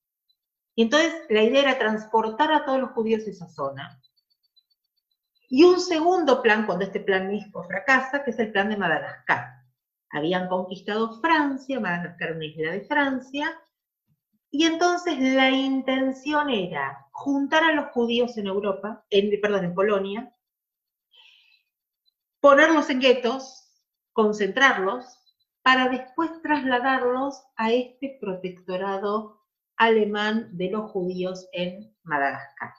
[0.76, 4.02] Y entonces la idea era transportar a todos los judíos a esa zona.
[5.50, 9.62] Y un segundo plan, cuando este plan mismo fracasa, que es el plan de Madagascar.
[10.10, 13.56] Habían conquistado Francia, Madagascar una isla de Francia,
[14.50, 20.36] y entonces la intención era juntar a los judíos en Europa, en, perdón, en Polonia,
[22.44, 23.72] ponerlos en guetos,
[24.12, 25.06] concentrarlos
[25.62, 29.40] para después trasladarlos a este protectorado
[29.78, 32.74] alemán de los judíos en Madagascar.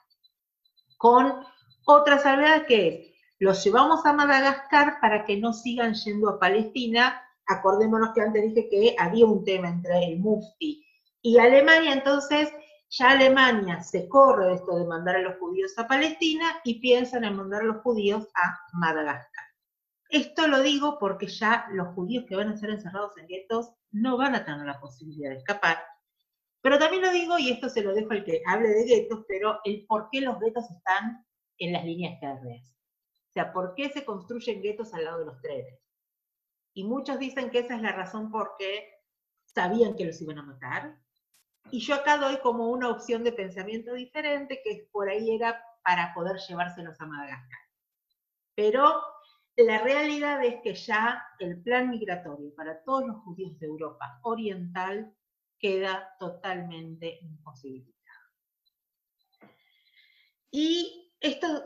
[0.97, 1.43] Con
[1.87, 7.19] otra salvedad que es, los llevamos a Madagascar para que no sigan yendo a Palestina.
[7.47, 10.85] Acordémonos que antes dije que había un tema entre el Mufti
[11.23, 12.53] y Alemania, entonces
[12.91, 17.23] ya Alemania se corre de esto de mandar a los judíos a Palestina y piensan
[17.23, 19.34] en mandar a los judíos a Madagascar.
[20.09, 24.17] Esto lo digo porque ya los judíos que van a ser encerrados en guetos no
[24.17, 25.77] van a tener la posibilidad de escapar.
[26.61, 29.59] Pero también lo digo, y esto se lo dejo al que hable de guetos, pero
[29.63, 31.25] el por qué los guetos están
[31.57, 32.75] en las líneas férreas.
[33.29, 35.79] O sea, ¿por qué se construyen guetos al lado de los trenes?
[36.73, 38.89] Y muchos dicen que esa es la razón por qué
[39.45, 40.97] sabían que los iban a matar.
[41.71, 46.13] Y yo acá doy como una opción de pensamiento diferente, que por ahí era para
[46.13, 47.59] poder llevárselos a Madagascar.
[48.55, 49.01] Pero
[49.63, 55.13] la realidad es que ya el plan migratorio para todos los judíos de Europa Oriental
[55.57, 57.95] queda totalmente imposibilitado.
[60.51, 61.63] Y esto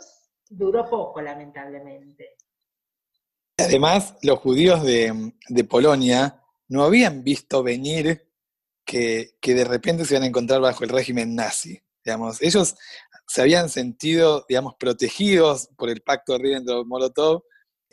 [0.50, 2.38] duró poco, lamentablemente.
[3.58, 5.34] Además, los judíos de,
[5.68, 8.32] Polonia no habían visto venir
[8.86, 11.82] que, de repente se iban a encontrar bajo el régimen nazi.
[12.04, 12.76] Digamos, ellos
[13.28, 17.44] se habían sentido, digamos, protegidos por el pacto de Ribbentrop-Molotov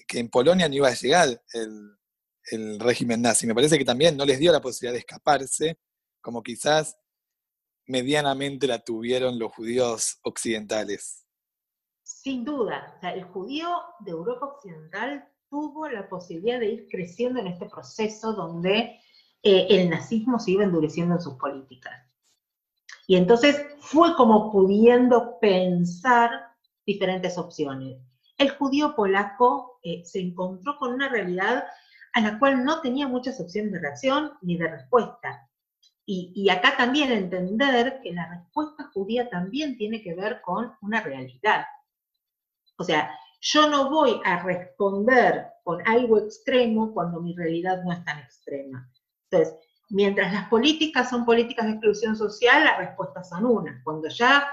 [0.06, 3.46] que en Polonia no iba a llegar el, régimen nazi.
[3.46, 5.80] Me parece que también no les dio la posibilidad de escaparse,
[6.20, 6.96] como quizás
[7.86, 11.26] medianamente la tuvieron los judíos occidentales.
[12.04, 17.66] Sin duda, el judío de Europa Occidental tuvo la posibilidad de ir creciendo en este
[17.66, 19.00] proceso donde
[19.42, 21.94] eh, el nazismo se iba endureciendo en sus políticas.
[23.08, 26.30] Y entonces fue como pudiendo pensar
[26.84, 27.98] diferentes opciones
[28.38, 31.64] el judío polaco se encontró con una realidad
[32.12, 35.48] a la cual no tenía muchas opciones de reacción ni de respuesta.
[36.08, 41.66] Y, acá también entender que la respuesta judía también tiene que ver con una realidad.
[42.78, 43.10] O sea,
[43.40, 48.88] yo no voy a responder con algo extremo cuando mi realidad no es tan extrema.
[49.28, 49.56] Entonces,
[49.90, 53.80] mientras las políticas son políticas de exclusión social, las respuestas son una.
[53.82, 54.48] Cuando ya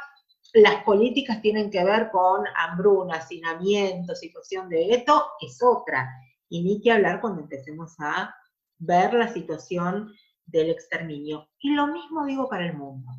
[0.53, 6.09] las políticas tienen que ver con hambruna, hacinamiento, situación de gueto, es otra.
[6.47, 8.33] Y ni que hablar cuando empecemos a
[8.77, 10.13] ver la situación
[10.45, 11.49] del exterminio.
[11.59, 13.11] Y lo mismo digo para el mundo.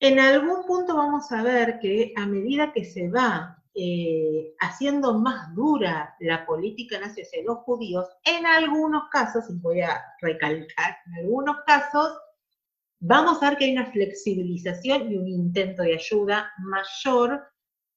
[0.00, 5.54] En algún punto vamos a ver que a medida que se va eh, haciendo más
[5.54, 11.24] dura la política nazi hacia los judíos, en algunos casos, y voy a recalcar, en
[11.24, 12.18] algunos casos
[13.04, 17.42] vamos a ver que hay una flexibilización y un intento de ayuda mayor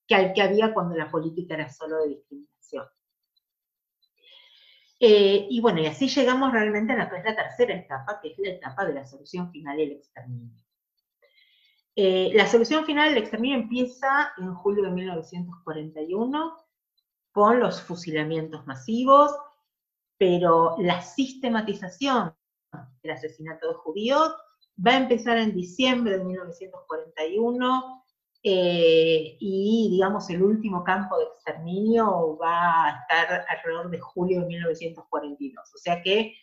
[0.08, 2.86] que al que había cuando la política era solo de discriminación.
[5.00, 8.86] Eh, y bueno, y así llegamos realmente a la, tercera etapa, que es la etapa
[8.86, 10.64] de la solución final y el exterminio.
[11.96, 16.58] Eh, la solución final del exterminio empieza en julio de 1941
[17.32, 19.36] con los fusilamientos masivos,
[20.18, 22.34] pero la sistematización
[23.04, 24.34] del asesinato de judíos
[24.78, 28.04] va a empezar en diciembre de 1941
[28.44, 34.48] eh, y, digamos, el último campo de exterminio va a estar alrededor de julio de
[34.48, 35.72] 1942.
[35.74, 36.36] O sea que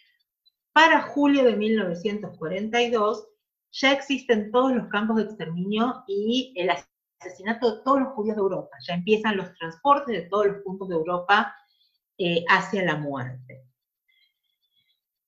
[0.72, 3.28] para julio de 1942
[3.72, 6.70] ya existen todos los campos de exterminio y el
[7.20, 8.76] asesinato de todos los judíos de Europa.
[8.86, 11.54] Ya empiezan los transportes de todos los puntos de Europa
[12.18, 13.64] eh, hacia la muerte.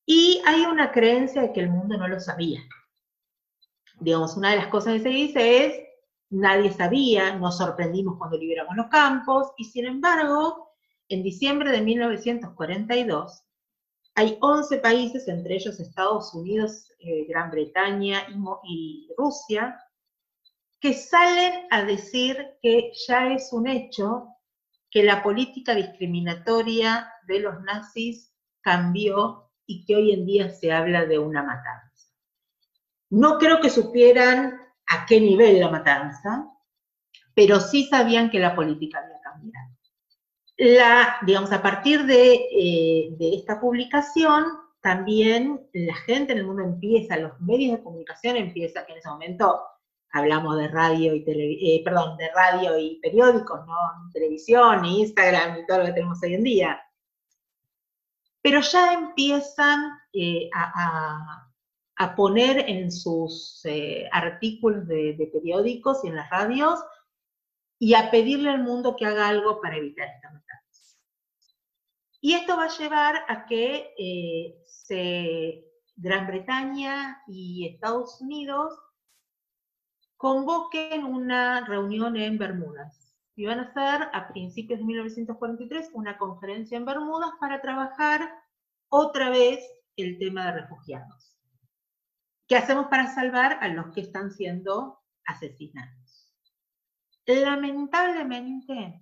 [0.05, 2.61] Y hay una creencia de que el mundo no lo sabía
[3.99, 5.85] digamos, una de las cosas que se dice es,
[6.29, 10.71] nadie sabía, nos sorprendimos cuando liberamos los campos, y sin embargo,
[11.09, 13.43] en diciembre de 1942,
[14.15, 18.25] hay 11 países, entre ellos Estados Unidos, eh, Gran Bretaña
[18.63, 19.77] y, Rusia,
[20.79, 24.27] que salen a decir que ya es un hecho
[24.89, 31.05] que la política discriminatoria de los nazis cambió y que hoy en día se habla
[31.05, 31.84] de una matanza.
[33.09, 36.47] No creo que supieran a qué nivel la matanza,
[37.33, 39.69] pero sí sabían que la política había cambiado.
[40.57, 44.45] La, digamos, a partir de, eh, de esta publicación,
[44.81, 49.09] también la gente en el mundo empieza, los medios de comunicación empiezan, que en ese
[49.09, 49.59] momento
[50.15, 53.75] hablamos de radio y eh, perdón, de radio y periódicos, no
[54.13, 56.81] televisión, Instagram y todo lo que tenemos hoy en día.
[58.41, 61.49] Pero ya empiezan eh, a,
[62.15, 66.79] poner en sus eh, artículos de, periódicos y en las radios
[67.79, 70.97] y a pedirle al mundo que haga algo para evitar esta matanza.
[72.21, 75.65] Y esto va a llevar a que se,
[75.95, 78.73] Gran Bretaña y Estados Unidos
[80.17, 83.13] convoquen una reunión en Bermudas.
[83.37, 88.29] Y van a hacer a principios de 1943 una conferencia en Bermudas para trabajar
[88.89, 89.59] otra vez
[89.97, 91.34] el tema de refugiados.
[92.47, 96.31] ¿Qué hacemos para salvar a los que están siendo asesinados?
[97.25, 99.01] Lamentablemente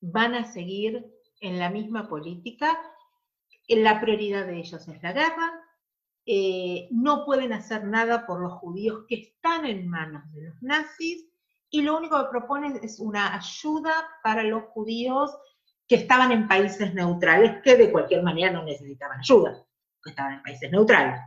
[0.00, 2.78] van a seguir en la misma política.
[3.68, 5.52] La prioridad de ellos es la guerra,
[6.26, 11.26] eh, no pueden hacer nada por los judíos que están en manos de los nazis
[11.70, 15.36] y lo único que proponen es una ayuda para los judíos
[15.88, 19.66] que estaban en países neutrales, que de cualquier manera no necesitaban ayuda,
[20.02, 21.20] que estaban en países neutrales.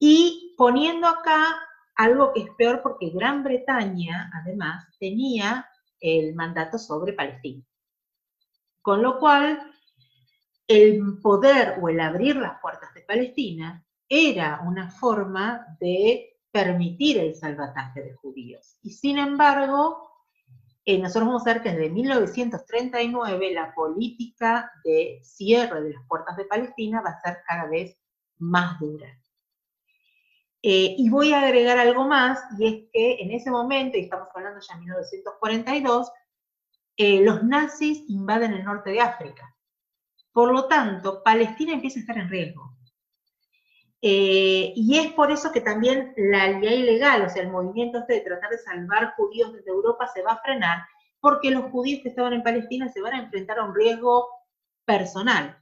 [0.00, 1.56] Y poniendo acá
[1.94, 5.68] algo que es peor porque Gran Bretaña, además, tenía
[6.00, 7.62] el mandato sobre Palestina.
[8.80, 9.70] Con lo cual,
[10.66, 17.34] el poder o el abrir las puertas de Palestina era una forma de permitir el
[17.34, 18.78] salvataje de judíos.
[18.82, 20.10] Y sin embargo,
[20.86, 26.36] eh, nosotros vamos a ver que desde 1939 la política de cierre de las puertas
[26.38, 27.98] de Palestina va a ser cada vez
[28.38, 29.19] más dura.
[30.62, 34.28] Eh, y voy a agregar algo más, y es que en ese momento, y estamos
[34.34, 36.12] hablando ya de 1942,
[36.96, 39.54] eh, los nazis invaden el norte de África.
[40.32, 42.76] Por lo tanto, Palestina empieza a estar en riesgo.
[44.02, 48.14] Eh, y es por eso que también la ley ilegal, o sea, el movimiento este
[48.14, 50.84] de tratar de salvar judíos desde Europa se va a frenar,
[51.20, 54.28] porque los judíos que estaban en Palestina se van a enfrentar a un riesgo
[54.86, 55.58] personal.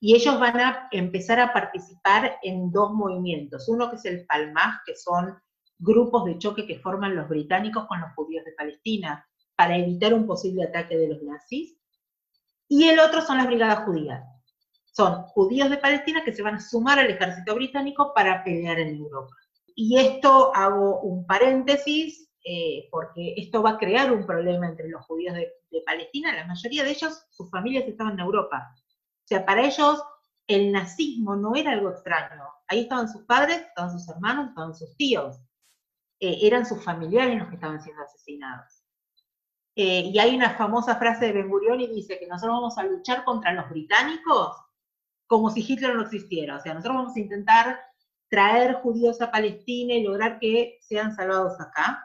[0.00, 3.68] Y ellos van a empezar a participar en dos movimientos.
[3.68, 5.36] Uno que es el Palmaj, que son
[5.78, 9.24] grupos de choque que forman los británicos con los judíos de Palestina
[9.56, 11.76] para evitar un posible ataque de los nazis.
[12.68, 14.22] Y el otro son las brigadas judías.
[14.92, 18.96] Son judíos de Palestina que se van a sumar al ejército británico para pelear en
[18.96, 19.34] Europa.
[19.74, 25.04] Y esto hago un paréntesis, eh, porque esto va a crear un problema entre los
[25.06, 26.34] judíos de, de Palestina.
[26.34, 28.74] La mayoría de ellos, sus familias estaban en Europa.
[29.28, 30.02] O sea, para ellos
[30.46, 32.42] el nazismo no era algo extraño.
[32.66, 35.36] Ahí estaban sus padres, estaban sus hermanos, estaban sus tíos.
[36.18, 38.82] Eh, eran sus familiares los que estaban siendo asesinados.
[39.76, 42.84] Eh, y hay una famosa frase de Ben Gurion y dice que nosotros vamos a
[42.84, 44.56] luchar contra los británicos
[45.26, 46.56] como si Hitler no existiera.
[46.56, 47.78] O sea, nosotros vamos a intentar
[48.30, 52.02] traer judíos a Palestina y lograr que sean salvados acá,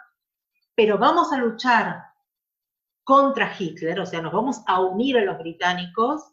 [0.76, 2.04] pero vamos a luchar
[3.06, 6.33] contra Hitler, o sea, nos vamos a unir a los británicos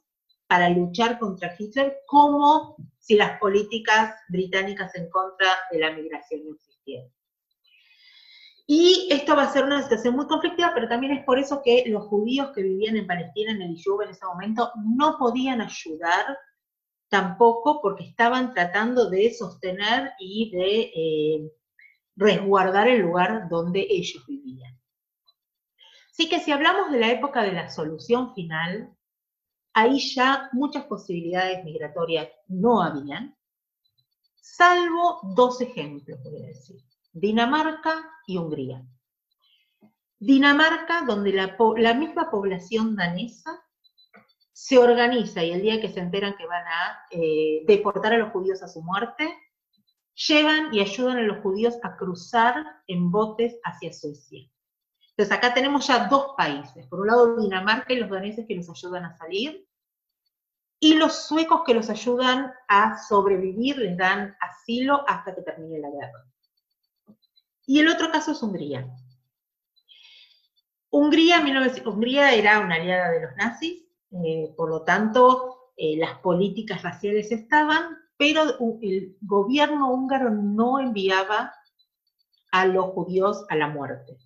[0.51, 6.57] para luchar contra Hitler como si las políticas británicas en contra de la migración no
[6.57, 7.09] existieran.
[8.67, 11.85] Y esto va a ser una situación muy conflictiva, pero también es por eso que
[11.87, 16.37] los judíos que vivían en Palestina, en el Yub en ese momento, no podían ayudar
[17.09, 21.53] tampoco porque estaban tratando de sostener y de eh,
[22.17, 24.77] resguardar el lugar donde ellos vivían.
[26.11, 28.97] Así que si hablamos de la época de la solución final,
[29.73, 33.37] ahí ya muchas posibilidades migratorias no habían,
[34.41, 36.77] salvo dos ejemplos, voy a decir.
[37.13, 38.85] Dinamarca y Hungría.
[40.19, 43.63] Dinamarca, donde la, misma población danesa
[44.53, 48.31] se organiza y el día que se enteran que van a eh, deportar a los
[48.31, 49.33] judíos a su muerte,
[50.15, 54.47] llevan y ayudan a los judíos a cruzar en botes hacia Suecia.
[55.21, 58.71] Entonces acá tenemos ya dos países, por un lado Dinamarca y los daneses que los
[58.71, 59.69] ayudan a salir,
[60.81, 65.91] y los suecos que los ayudan a sobrevivir, les dan asilo hasta que termine la
[65.91, 66.25] guerra.
[67.67, 68.89] Y el otro caso es Hungría.
[70.89, 71.45] Hungría,
[71.85, 73.85] Hungría era una aliada de los nazis,
[74.25, 81.53] eh, por lo tanto, eh, las políticas raciales estaban, pero el gobierno húngaro no enviaba
[82.53, 84.17] a los judíos a la muerte.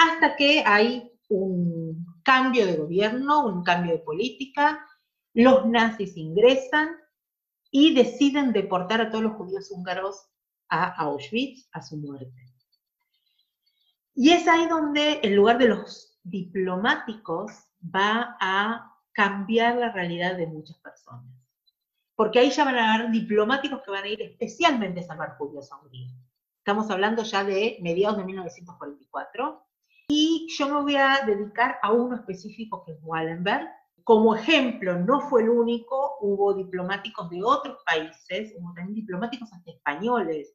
[0.00, 4.82] Hasta que hay un cambio de gobierno, un cambio de política,
[5.34, 6.96] los nazis ingresan
[7.70, 10.26] y deciden deportar a todos los judíos húngaros
[10.70, 12.50] a Auschwitz, a su muerte.
[14.14, 17.52] Y es ahí donde, en lugar de los diplomáticos,
[17.84, 21.30] va a cambiar la realidad de muchas personas.
[22.14, 25.70] Porque ahí ya van a haber diplomáticos que van a ir especialmente a salvar judíos
[25.70, 26.10] a Hungría.
[26.56, 29.66] Estamos hablando ya de mediados de 1944.
[30.12, 33.68] Y yo me voy a dedicar a uno específico que es Wallenberg.
[34.02, 39.70] Como ejemplo, no fue el único, hubo diplomáticos de otros países, hubo también diplomáticos hasta
[39.70, 40.52] españoles.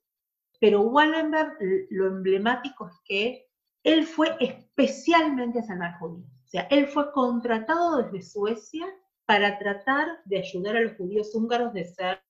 [0.60, 1.58] Pero Wallenberg,
[1.90, 3.48] lo emblemático es que
[3.84, 6.30] él fue especialmente a salvar judíos.
[6.44, 8.86] O sea, él fue contratado desde Suecia
[9.26, 12.22] para tratar de ayudar a los judíos húngaros de ser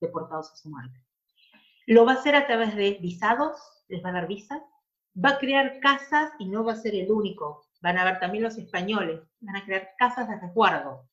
[0.00, 1.02] deportados a su muerte.
[1.88, 4.62] Lo va a hacer a través de visados, les va a dar visas,
[5.22, 8.44] va a crear casas y no va a ser el único, van a ver también
[8.44, 11.08] los españoles, van a crear casas de resguardo,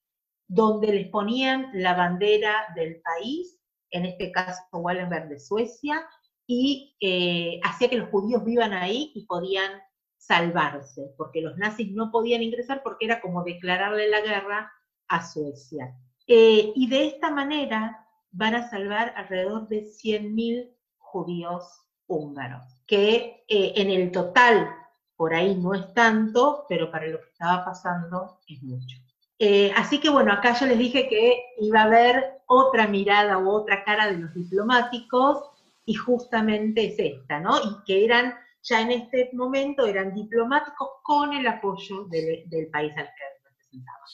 [0.47, 3.59] donde les ponían la bandera del país,
[3.91, 6.05] en este caso Wallenberg de Suecia,
[6.47, 9.71] y eh, hacía que los judíos vivan ahí y podían
[10.17, 14.71] salvarse, porque los nazis no podían ingresar porque era como declararle la guerra
[15.07, 15.95] a Suecia.
[16.27, 21.63] Eh, y de esta manera van a salvar alrededor de 100.000 judíos
[22.07, 24.69] húngaros, que eh, en el total
[25.15, 28.97] por ahí no es tanto, pero para lo que estaba pasando es mucho.
[29.39, 33.49] Eh, así que bueno, acá yo les dije que iba a haber otra mirada u
[33.49, 35.41] otra cara de los diplomáticos
[35.85, 37.57] y justamente es esta, ¿no?
[37.59, 43.05] Y que eran, ya en este momento, eran diplomáticos con el apoyo del, país al
[43.05, 44.09] que representaban.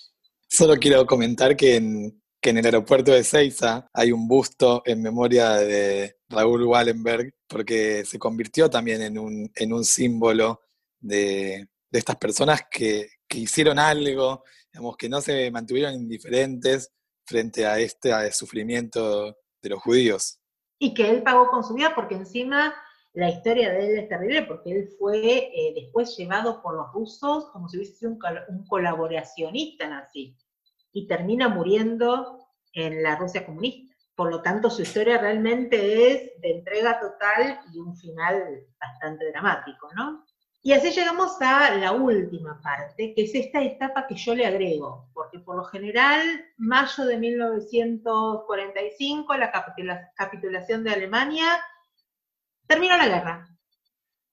[0.48, 5.02] Solo quiero comentar que en, que en el aeropuerto de Seiza hay un busto en
[5.02, 10.62] memoria de Raúl Wallenberg, porque se convirtió también en un, en un símbolo
[10.98, 16.94] de, de estas personas que, que, hicieron algo, digamos, que no se mantuvieron indiferentes
[17.26, 20.40] frente a este sufrimiento de los judíos.
[20.80, 22.74] Y que él pagó con su vida, porque encima
[23.12, 27.50] la historia de él es terrible, porque él fue eh, después llevado por los rusos
[27.52, 30.38] como si hubiese sido un, un colaboracionista nazi
[30.92, 33.96] y termina muriendo en la Rusia comunista.
[34.16, 39.90] Por lo tanto, su historia realmente es de entrega total y un final bastante dramático,
[39.96, 40.26] ¿no?
[40.64, 45.08] Y así llegamos a la última parte, que es esta etapa que yo le agrego,
[45.14, 46.22] porque por lo general,
[46.58, 49.52] mayo de 1945, la
[50.16, 51.46] capitulación de Alemania,
[52.66, 53.48] terminó la guerra.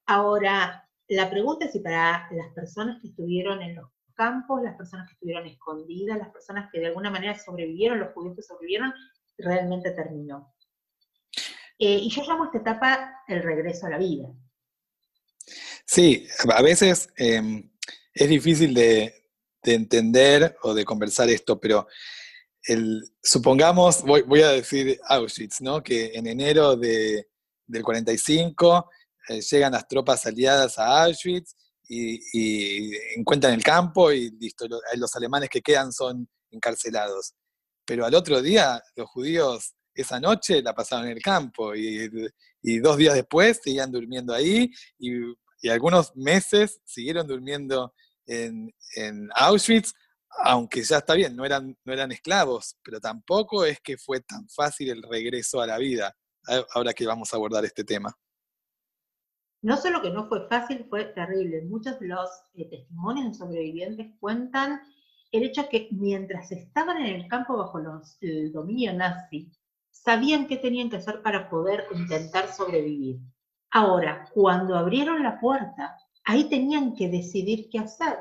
[0.06, 5.06] Ahora, la pregunta es si para las personas que estuvieron en los campos, las personas
[5.08, 8.92] que estuvieron escondidas, las personas que de alguna manera sobrevivieron, los judíos que sobrevivieron,
[9.38, 10.54] realmente terminó.
[11.78, 14.28] Eh, y yo llamo esta etapa el regreso a la vida.
[15.84, 17.70] Sí, a veces em,
[18.12, 19.12] es difícil de,
[19.62, 21.86] entender o de conversar esto, pero
[22.64, 25.82] el, supongamos, voy, a decir Auschwitz, ¿no?
[25.82, 27.28] que en enero de,
[27.66, 28.90] del 45
[29.28, 31.56] eh, llegan las tropas aliadas a Auschwitz
[31.88, 34.66] y, encuentran el campo y listo,
[34.96, 37.34] los alemanes que quedan son encarcelados.
[37.84, 42.08] Pero al otro día, los judíos esa noche la pasaron en el campo y,
[42.80, 45.34] dos días después seguían durmiendo ahí y,
[45.70, 47.94] algunos meses siguieron durmiendo
[48.26, 48.70] en,
[49.34, 49.94] Auschwitz,
[50.44, 54.46] aunque ya está bien, no eran, no eran esclavos, pero tampoco es que fue tan
[54.50, 56.14] fácil el regreso a la vida,
[56.74, 58.14] ahora que vamos a abordar este tema
[59.64, 61.62] no solo que no fue fácil, fue terrible.
[61.62, 64.82] Muchos de los eh, testimonios de sobrevivientes cuentan
[65.32, 69.50] el hecho que mientras estaban en el campo bajo los, el dominio nazi,
[69.90, 73.20] sabían qué tenían que hacer para poder intentar sobrevivir.
[73.70, 78.18] Ahora, cuando abrieron la puerta, ahí tenían que decidir qué hacer.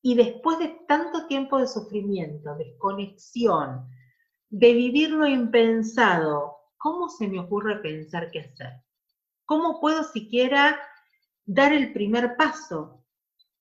[0.00, 3.88] Y después de tanto tiempo de sufrimiento, desconexión,
[4.48, 8.84] de vivir lo impensado, ¿cómo se me ocurre pensar qué hacer?
[9.46, 10.78] ¿Cómo puedo siquiera
[11.44, 13.04] dar el primer paso?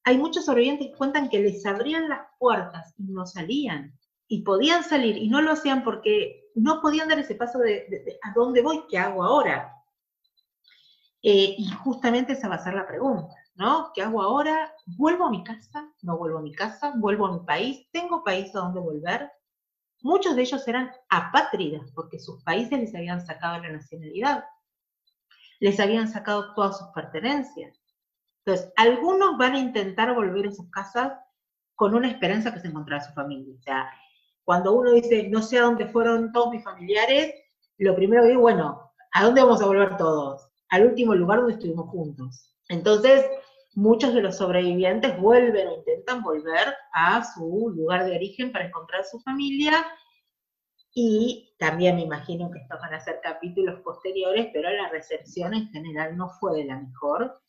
[0.05, 3.97] Hay muchos sobrevivientes que cuentan que les abrían las puertas y no salían.
[4.27, 8.33] Y podían salir y no lo hacían porque no podían dar ese paso de, a
[8.33, 9.73] dónde voy, qué hago ahora.
[11.21, 13.91] Eh, y justamente esa va a ser la pregunta, ¿no?
[13.93, 14.73] ¿Qué hago ahora?
[14.85, 15.89] ¿Vuelvo a mi casa?
[16.01, 16.93] ¿No vuelvo a mi casa?
[16.97, 17.87] ¿Vuelvo a mi país?
[17.91, 19.31] ¿Tengo país a dónde volver?
[20.01, 24.43] Muchos de ellos eran apátridas porque sus países les habían sacado la nacionalidad
[25.63, 27.79] les habían sacado todas sus pertenencias.
[28.45, 31.13] Entonces, algunos van a intentar volver a sus casas
[31.75, 33.55] con una esperanza que se encontrará su familia.
[33.57, 33.89] O sea,
[34.43, 37.33] cuando uno dice, no sé a dónde fueron todos mis familiares,
[37.77, 40.51] lo primero que digo, bueno, ¿a dónde vamos a volver todos?
[40.67, 42.53] Al último lugar donde estuvimos juntos.
[42.67, 43.25] Entonces,
[43.73, 49.05] muchos de los sobrevivientes vuelven o intentan volver a su lugar de origen para encontrar
[49.05, 49.85] su familia.
[50.93, 55.69] Y también me imagino que estos van a ser capítulos posteriores, pero la recepción en
[55.69, 57.41] general no fue de la mejor.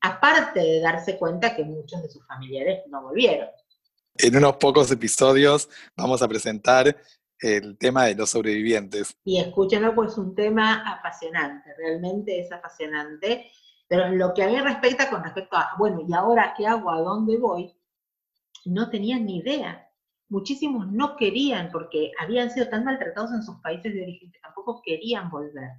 [0.00, 3.48] Aparte de darse cuenta que muchos de sus familiares no volvieron.
[4.14, 6.96] En unos pocos episodios vamos a presentar
[7.40, 9.16] el tema de los sobrevivientes.
[9.24, 13.50] Y escúchenlo, pues es un tema apasionante, realmente es apasionante.
[13.88, 16.90] Pero lo que a mí respecta con respecto a, bueno, ¿y ahora qué hago?
[16.90, 17.74] ¿A dónde voy?
[18.64, 19.88] No tenían ni idea.
[20.32, 24.80] Muchísimos no querían porque habían sido tan maltratados en sus países de origen que tampoco
[24.82, 25.72] querían volver.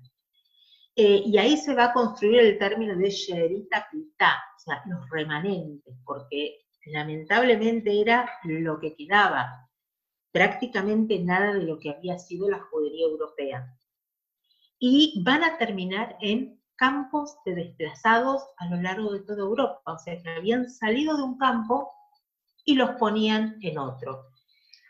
[0.96, 5.10] Eh, y ahí se va a construir el término de Sherita Pitá, o sea, los
[5.10, 9.72] remanentes, porque lamentablemente era lo que quedaba,
[10.32, 13.76] prácticamente nada de lo que había sido la judería europea.
[14.78, 19.98] Y van a terminar en campos de desplazados a lo largo de toda Europa, o
[19.98, 21.92] sea, que habían salido de un campo
[22.66, 24.33] y los ponían en otro.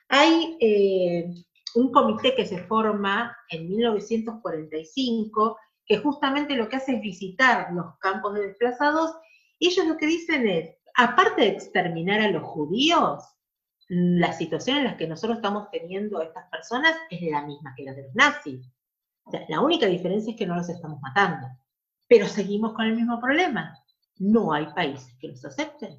[0.10, 1.34] Hay eh,
[1.76, 7.98] un comité que se forma en 1945 que justamente lo que hace es visitar los
[8.00, 9.12] campos de desplazados
[9.60, 13.24] y ellos lo que dicen es, aparte de exterminar a los judíos,
[13.88, 17.84] la situación en la que nosotros estamos teniendo a estas personas es la misma que
[17.84, 18.70] la de los nazis.
[19.48, 21.48] la única diferencia es que no los estamos matando.
[22.08, 23.78] Pero seguimos con el mismo problema.
[24.18, 25.98] No hay países que los acepten.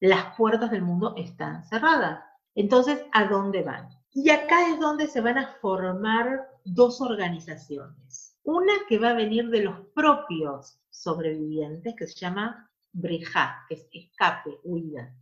[0.00, 2.22] Las puertas del mundo están cerradas.
[2.54, 3.88] Entonces, ¿a dónde van?
[4.12, 8.36] Y acá es donde se van a formar dos organizaciones.
[8.42, 13.88] Una que va a venir de los propios sobrevivientes, que se llama Brejá, que es
[13.92, 15.14] escape, huida.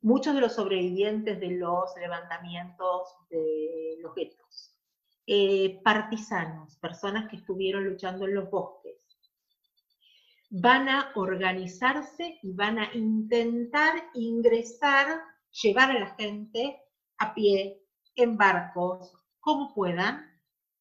[0.00, 4.76] Muchos de los sobrevivientes de los levantamientos de los guetos,
[5.26, 8.96] eh, partisanos, personas que estuvieron luchando en los bosques,
[10.50, 15.22] van a organizarse y van a intentar ingresar,
[15.62, 16.80] llevar a la gente
[17.18, 17.80] a pie,
[18.16, 20.30] en barcos, como puedan,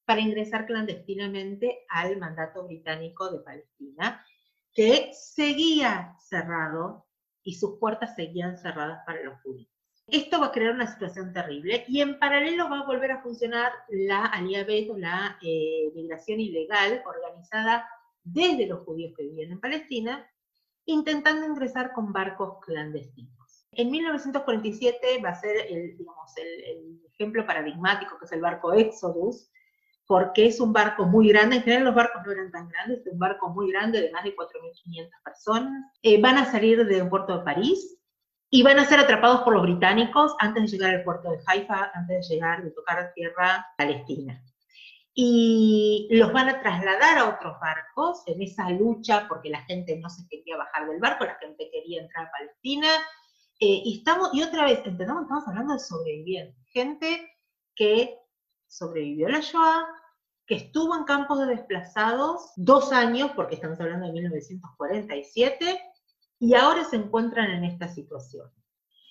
[0.05, 4.25] para ingresar clandestinamente al mandato británico de Palestina,
[4.73, 7.07] que seguía cerrado
[7.43, 9.69] y sus puertas seguían cerradas para los judíos.
[10.07, 13.71] Esto va a crear una situación terrible y en paralelo va a volver a funcionar
[13.89, 17.87] la Aliabet o la eh, migración ilegal organizada
[18.23, 20.29] desde los judíos que vivían en Palestina,
[20.85, 23.42] intentando ingresar con barcos clandestinos.
[23.75, 25.97] En 1947 va a ser el,
[27.13, 29.51] ejemplo paradigmático, que es el barco Exodus,
[30.07, 33.13] porque es un barco muy grande, en general los barcos no eran tan grandes, es
[33.13, 35.91] un barco muy grande de más de 4.500 personas.
[36.01, 37.97] Eh, van a salir de un puerto de París
[38.49, 41.91] y van a ser atrapados por los británicos antes de llegar al puerto de Haifa,
[41.93, 44.43] antes de llegar, de tocar tierra palestina
[45.15, 50.09] y los van a trasladar a otros barcos en esa lucha porque la gente no
[50.09, 52.87] se quería bajar del barco, la gente quería entrar a Palestina.
[53.65, 57.31] Eh, y, estamos, y otra vez, entendamos, estamos hablando de sobrevivientes, gente
[57.73, 58.19] que
[58.67, 59.87] sobrevivió a la Shoah,
[60.45, 65.79] que estuvo en campos de desplazados dos años, porque estamos hablando de 1947,
[66.39, 68.51] y ahora se encuentran en esta situación.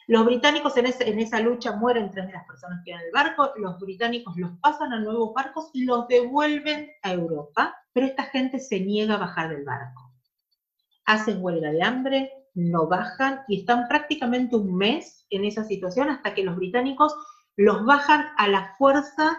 [0.07, 0.85] Los británicos en,
[1.19, 4.51] esa lucha mueren tres de las personas que iban en el barco, los británicos los
[4.59, 9.19] pasan a nuevos barcos y los devuelven a Europa, pero esta gente se niega a
[9.19, 10.13] bajar del barco.
[11.07, 16.35] Hacen huelga de hambre, no bajan y están prácticamente un mes en esa situación hasta
[16.35, 17.15] que los británicos
[17.57, 19.37] los bajan a la fuerza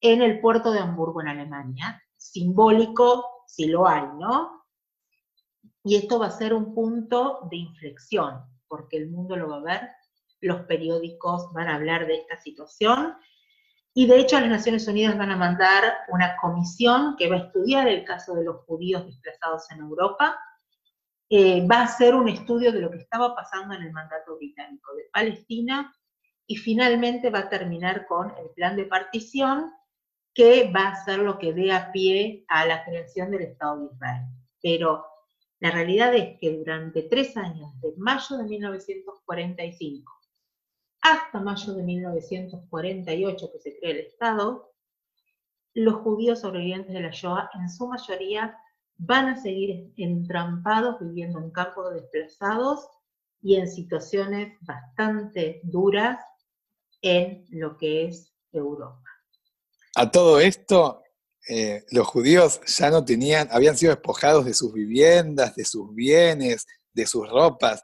[0.00, 2.02] en el puerto de Hamburgo, en Alemania.
[2.16, 4.64] Simbólico, si lo hay, ¿no?
[5.84, 9.62] Y esto va a ser un punto de inflexión porque el mundo lo va a
[9.62, 9.90] ver,
[10.40, 13.16] los periódicos van a hablar de esta situación,
[13.94, 17.88] y de hecho las Naciones Unidas van a mandar una comisión que va a estudiar
[17.88, 20.38] el caso de los judíos desplazados en Europa,
[21.28, 24.94] eh, va a hacer un estudio de lo que estaba pasando en el mandato británico
[24.94, 25.92] de Palestina,
[26.46, 29.72] y finalmente va a terminar con el plan de partición,
[30.32, 33.94] que va a ser lo que dé a pie a la creación del Estado de
[33.94, 34.22] Israel.
[34.62, 35.06] Pero
[35.60, 40.12] la realidad es que durante tres años, de mayo de 1945
[41.00, 44.72] hasta mayo de 1948 que se crea el Estado,
[45.72, 48.58] los judíos sobrevivientes de la Shoah en su mayoría
[48.98, 52.88] van a seguir entrampados viviendo en campos desplazados
[53.42, 56.18] y en situaciones bastante duras
[57.02, 59.02] en lo que es Europa.
[59.94, 61.02] A todo esto,
[61.48, 66.66] eh, los judíos ya no tenían, habían sido despojados de sus viviendas, de sus bienes,
[66.92, 67.82] de sus ropas.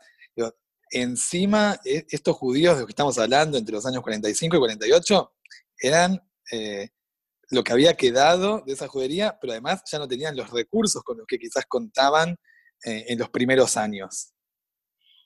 [0.94, 5.32] encima, e, estos judíos de los que estamos hablando entre los años 45 y 48
[5.78, 6.20] eran
[6.52, 6.90] eh,
[7.52, 11.18] lo que había quedado de esa judería, pero además ya no tenían los recursos con
[11.18, 12.36] los que quizás contaban
[12.84, 14.32] eh, en los primeros años?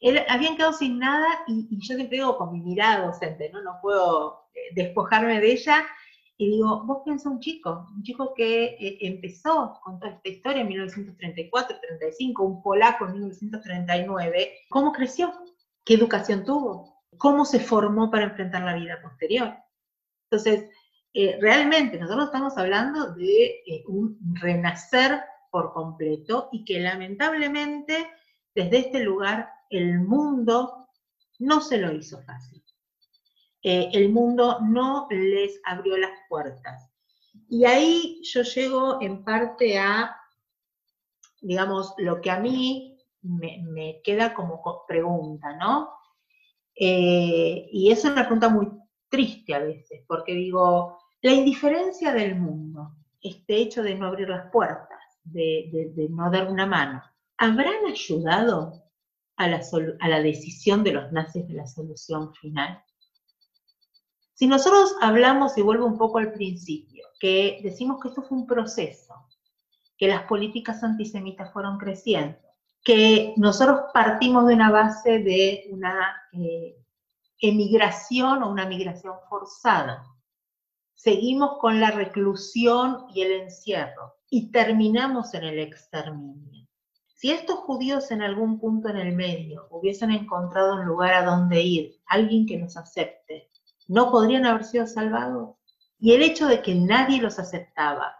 [0.00, 3.62] Él, habían quedado sin nada y, yo siempre digo con mi mirada docente, ¿no?
[3.62, 5.86] No puedo eh, despojarme de ella.
[6.36, 10.60] Y digo, vos piensa un chico, un chico que eh, empezó con toda esta historia
[10.62, 15.32] en 1934, 35, un polaco en 1939, ¿cómo creció?
[15.84, 17.04] ¿Qué educación tuvo?
[17.16, 19.54] ¿Cómo se formó para enfrentar la vida posterior?
[20.28, 20.68] Entonces,
[21.18, 25.18] eh, realmente nosotros estamos hablando de un renacer
[25.50, 28.10] por completo y que lamentablemente
[28.54, 30.88] desde este lugar el mundo
[31.38, 32.62] no se lo hizo fácil.
[33.62, 36.90] Eh, el mundo no les abrió las puertas.
[37.48, 40.14] Y ahí yo llego en parte a,
[41.40, 45.90] digamos, lo que a mí me, queda como pregunta, ¿no?
[46.74, 48.68] Eh, y es una pregunta muy
[49.08, 54.50] triste a veces, porque digo, la indiferencia del mundo, este hecho de no abrir las
[54.50, 57.02] puertas, de, no dar una mano,
[57.38, 58.84] ¿habrán ayudado
[59.36, 62.82] a la, decisión de los nazis de la solución final?
[64.34, 68.46] Si nosotros hablamos, y vuelvo un poco al principio, que decimos que esto fue un
[68.46, 69.14] proceso,
[69.96, 72.38] que las políticas antisemitas fueron creciendo,
[72.84, 76.76] que nosotros partimos de una base de una eh,
[77.40, 80.04] emigración o una migración forzada,
[80.96, 86.66] seguimos con la reclusión y el encierro y terminamos en el exterminio.
[87.14, 91.62] Si estos judíos en algún punto en el medio hubiesen encontrado un lugar a donde
[91.62, 93.50] ir, alguien que los acepte,
[93.88, 95.56] ¿no podrían haber sido salvados?
[95.98, 98.16] Y el hecho de que nadie los aceptaba,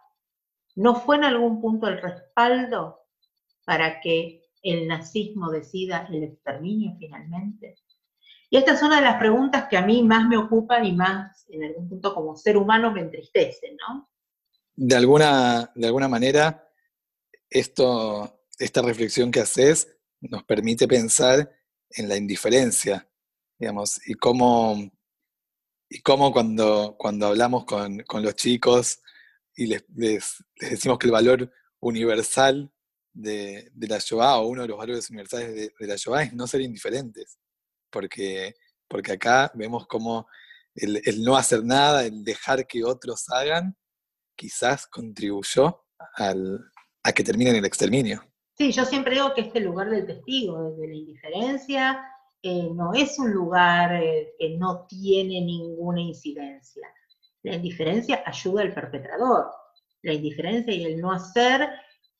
[0.75, 3.01] ¿no fue en algún punto el respaldo
[3.65, 7.77] para que el nazismo decida el exterminio finalmente?
[8.51, 11.47] Y esta es una de las preguntas que a mí más me ocupan y más,
[11.49, 14.09] en algún punto, como ser humano me entristecen, ¿no?
[14.75, 16.69] De alguna, de alguna manera,
[17.49, 19.89] esto esta reflexión que haces
[20.21, 21.51] nos permite pensar
[21.91, 23.09] en la indiferencia,
[23.59, 24.91] digamos, y cómo,
[25.89, 29.01] y cómo cuando, cuando hablamos con, los chicos
[29.55, 29.85] y les,
[30.59, 32.73] decimos que el valor universal
[33.13, 36.63] de, la Shoah, o uno de los valores universales de, la Shoah, es no ser
[36.63, 37.39] indiferentes,
[37.91, 38.55] porque,
[38.89, 40.27] porque acá vemos cómo
[40.75, 43.77] el, no hacer nada, el dejar que otros hagan,
[44.37, 45.85] quizás contribuyó
[46.19, 48.23] a que terminen el exterminio.
[48.57, 52.01] Sí, yo siempre digo que este lugar del testigo, desde la indiferencia,
[52.43, 56.89] eh, no es un lugar eh, que no tiene ninguna incidencia.
[57.43, 59.51] La indiferencia ayuda al perpetrador.
[60.03, 61.69] La indiferencia y el no hacer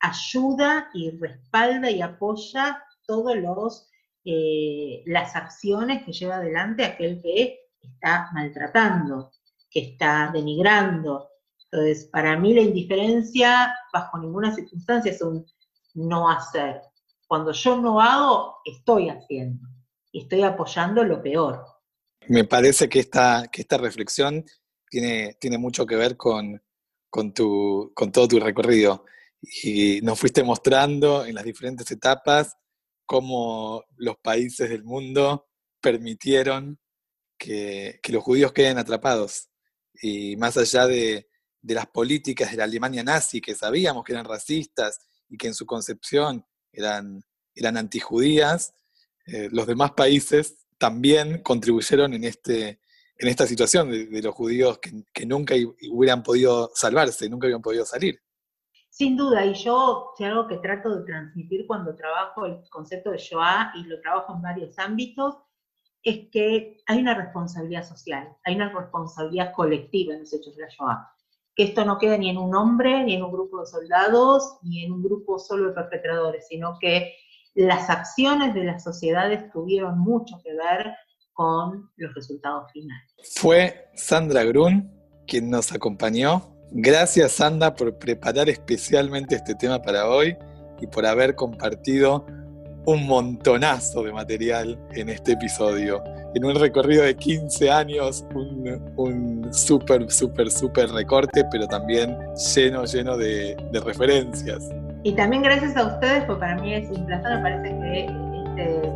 [0.01, 3.37] ayuda y respalda y apoya todas
[4.29, 9.31] eh, las acciones que lleva adelante aquel que está maltratando,
[9.71, 11.29] que está denigrando.
[11.71, 15.47] Entonces, para mí la indiferencia, bajo ninguna circunstancia, es un
[15.95, 16.83] no hacer.
[17.29, 19.69] Cuando yo no hago, estoy haciendo
[20.11, 21.65] y estoy apoyando lo peor.
[22.27, 24.45] Me parece que esta, que esta reflexión
[24.91, 26.61] tiene, tiene mucho que ver con,
[27.09, 29.05] con, tu, con todo tu recorrido.
[29.63, 32.57] Y nos fuiste mostrando en las diferentes etapas
[33.07, 35.47] cómo los países del mundo
[35.81, 36.79] permitieron
[37.39, 39.49] que, los judíos queden atrapados.
[39.95, 41.29] Y más allá de,
[41.63, 45.67] las políticas de la Alemania nazi, que sabíamos que eran racistas y que en su
[45.67, 48.75] concepción eran, eran antijudías,
[49.27, 52.81] eh, los demás países también contribuyeron en, este,
[53.19, 55.55] en esta situación de, los judíos que, nunca
[55.91, 58.21] hubieran podido salvarse, nunca hubieran podido salir.
[58.97, 63.19] Sin duda, y yo, si algo que trato de transmitir cuando trabajo el concepto de
[63.19, 65.37] Shoah, y lo trabajo en varios ámbitos,
[66.03, 70.69] es que hay una responsabilidad social, hay una responsabilidad colectiva en los hechos de la
[70.69, 71.13] Shoah
[71.55, 74.85] que esto no quede ni en un hombre, ni en un grupo de soldados, ni
[74.85, 77.15] en un grupo solo de perpetradores, sino que
[77.55, 80.95] las acciones de las sociedades tuvieron mucho que ver
[81.33, 83.15] con los resultados finales.
[83.35, 84.91] Fue Sandra Grun
[85.27, 86.56] quien nos acompañó.
[86.71, 90.37] Gracias Sandra por preparar especialmente este tema para hoy
[90.81, 92.27] y por haber compartido
[92.85, 96.03] un montonazo de material en este episodio
[96.37, 102.15] en un recorrido de 15 años, un, súper, súper, súper recorte, pero también
[102.55, 104.69] lleno, lleno de, referencias.
[105.03, 108.05] Y también gracias a ustedes, porque para mí es un placer, me parece que
[108.45, 108.89] este,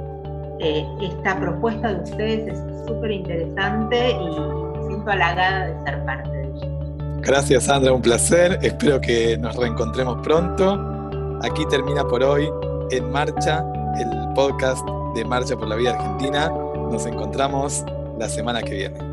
[0.60, 6.30] eh, esta propuesta de ustedes es súper interesante y me siento halagada de ser parte
[6.30, 6.39] de.
[7.22, 11.38] Gracias Sandra, un placer, espero que nos reencontremos pronto.
[11.42, 12.48] Aquí termina por hoy
[12.90, 13.64] En Marcha,
[13.98, 14.82] el podcast
[15.14, 16.50] de Marcha por la Vida Argentina.
[16.90, 17.84] Nos encontramos
[18.18, 19.09] la semana que viene.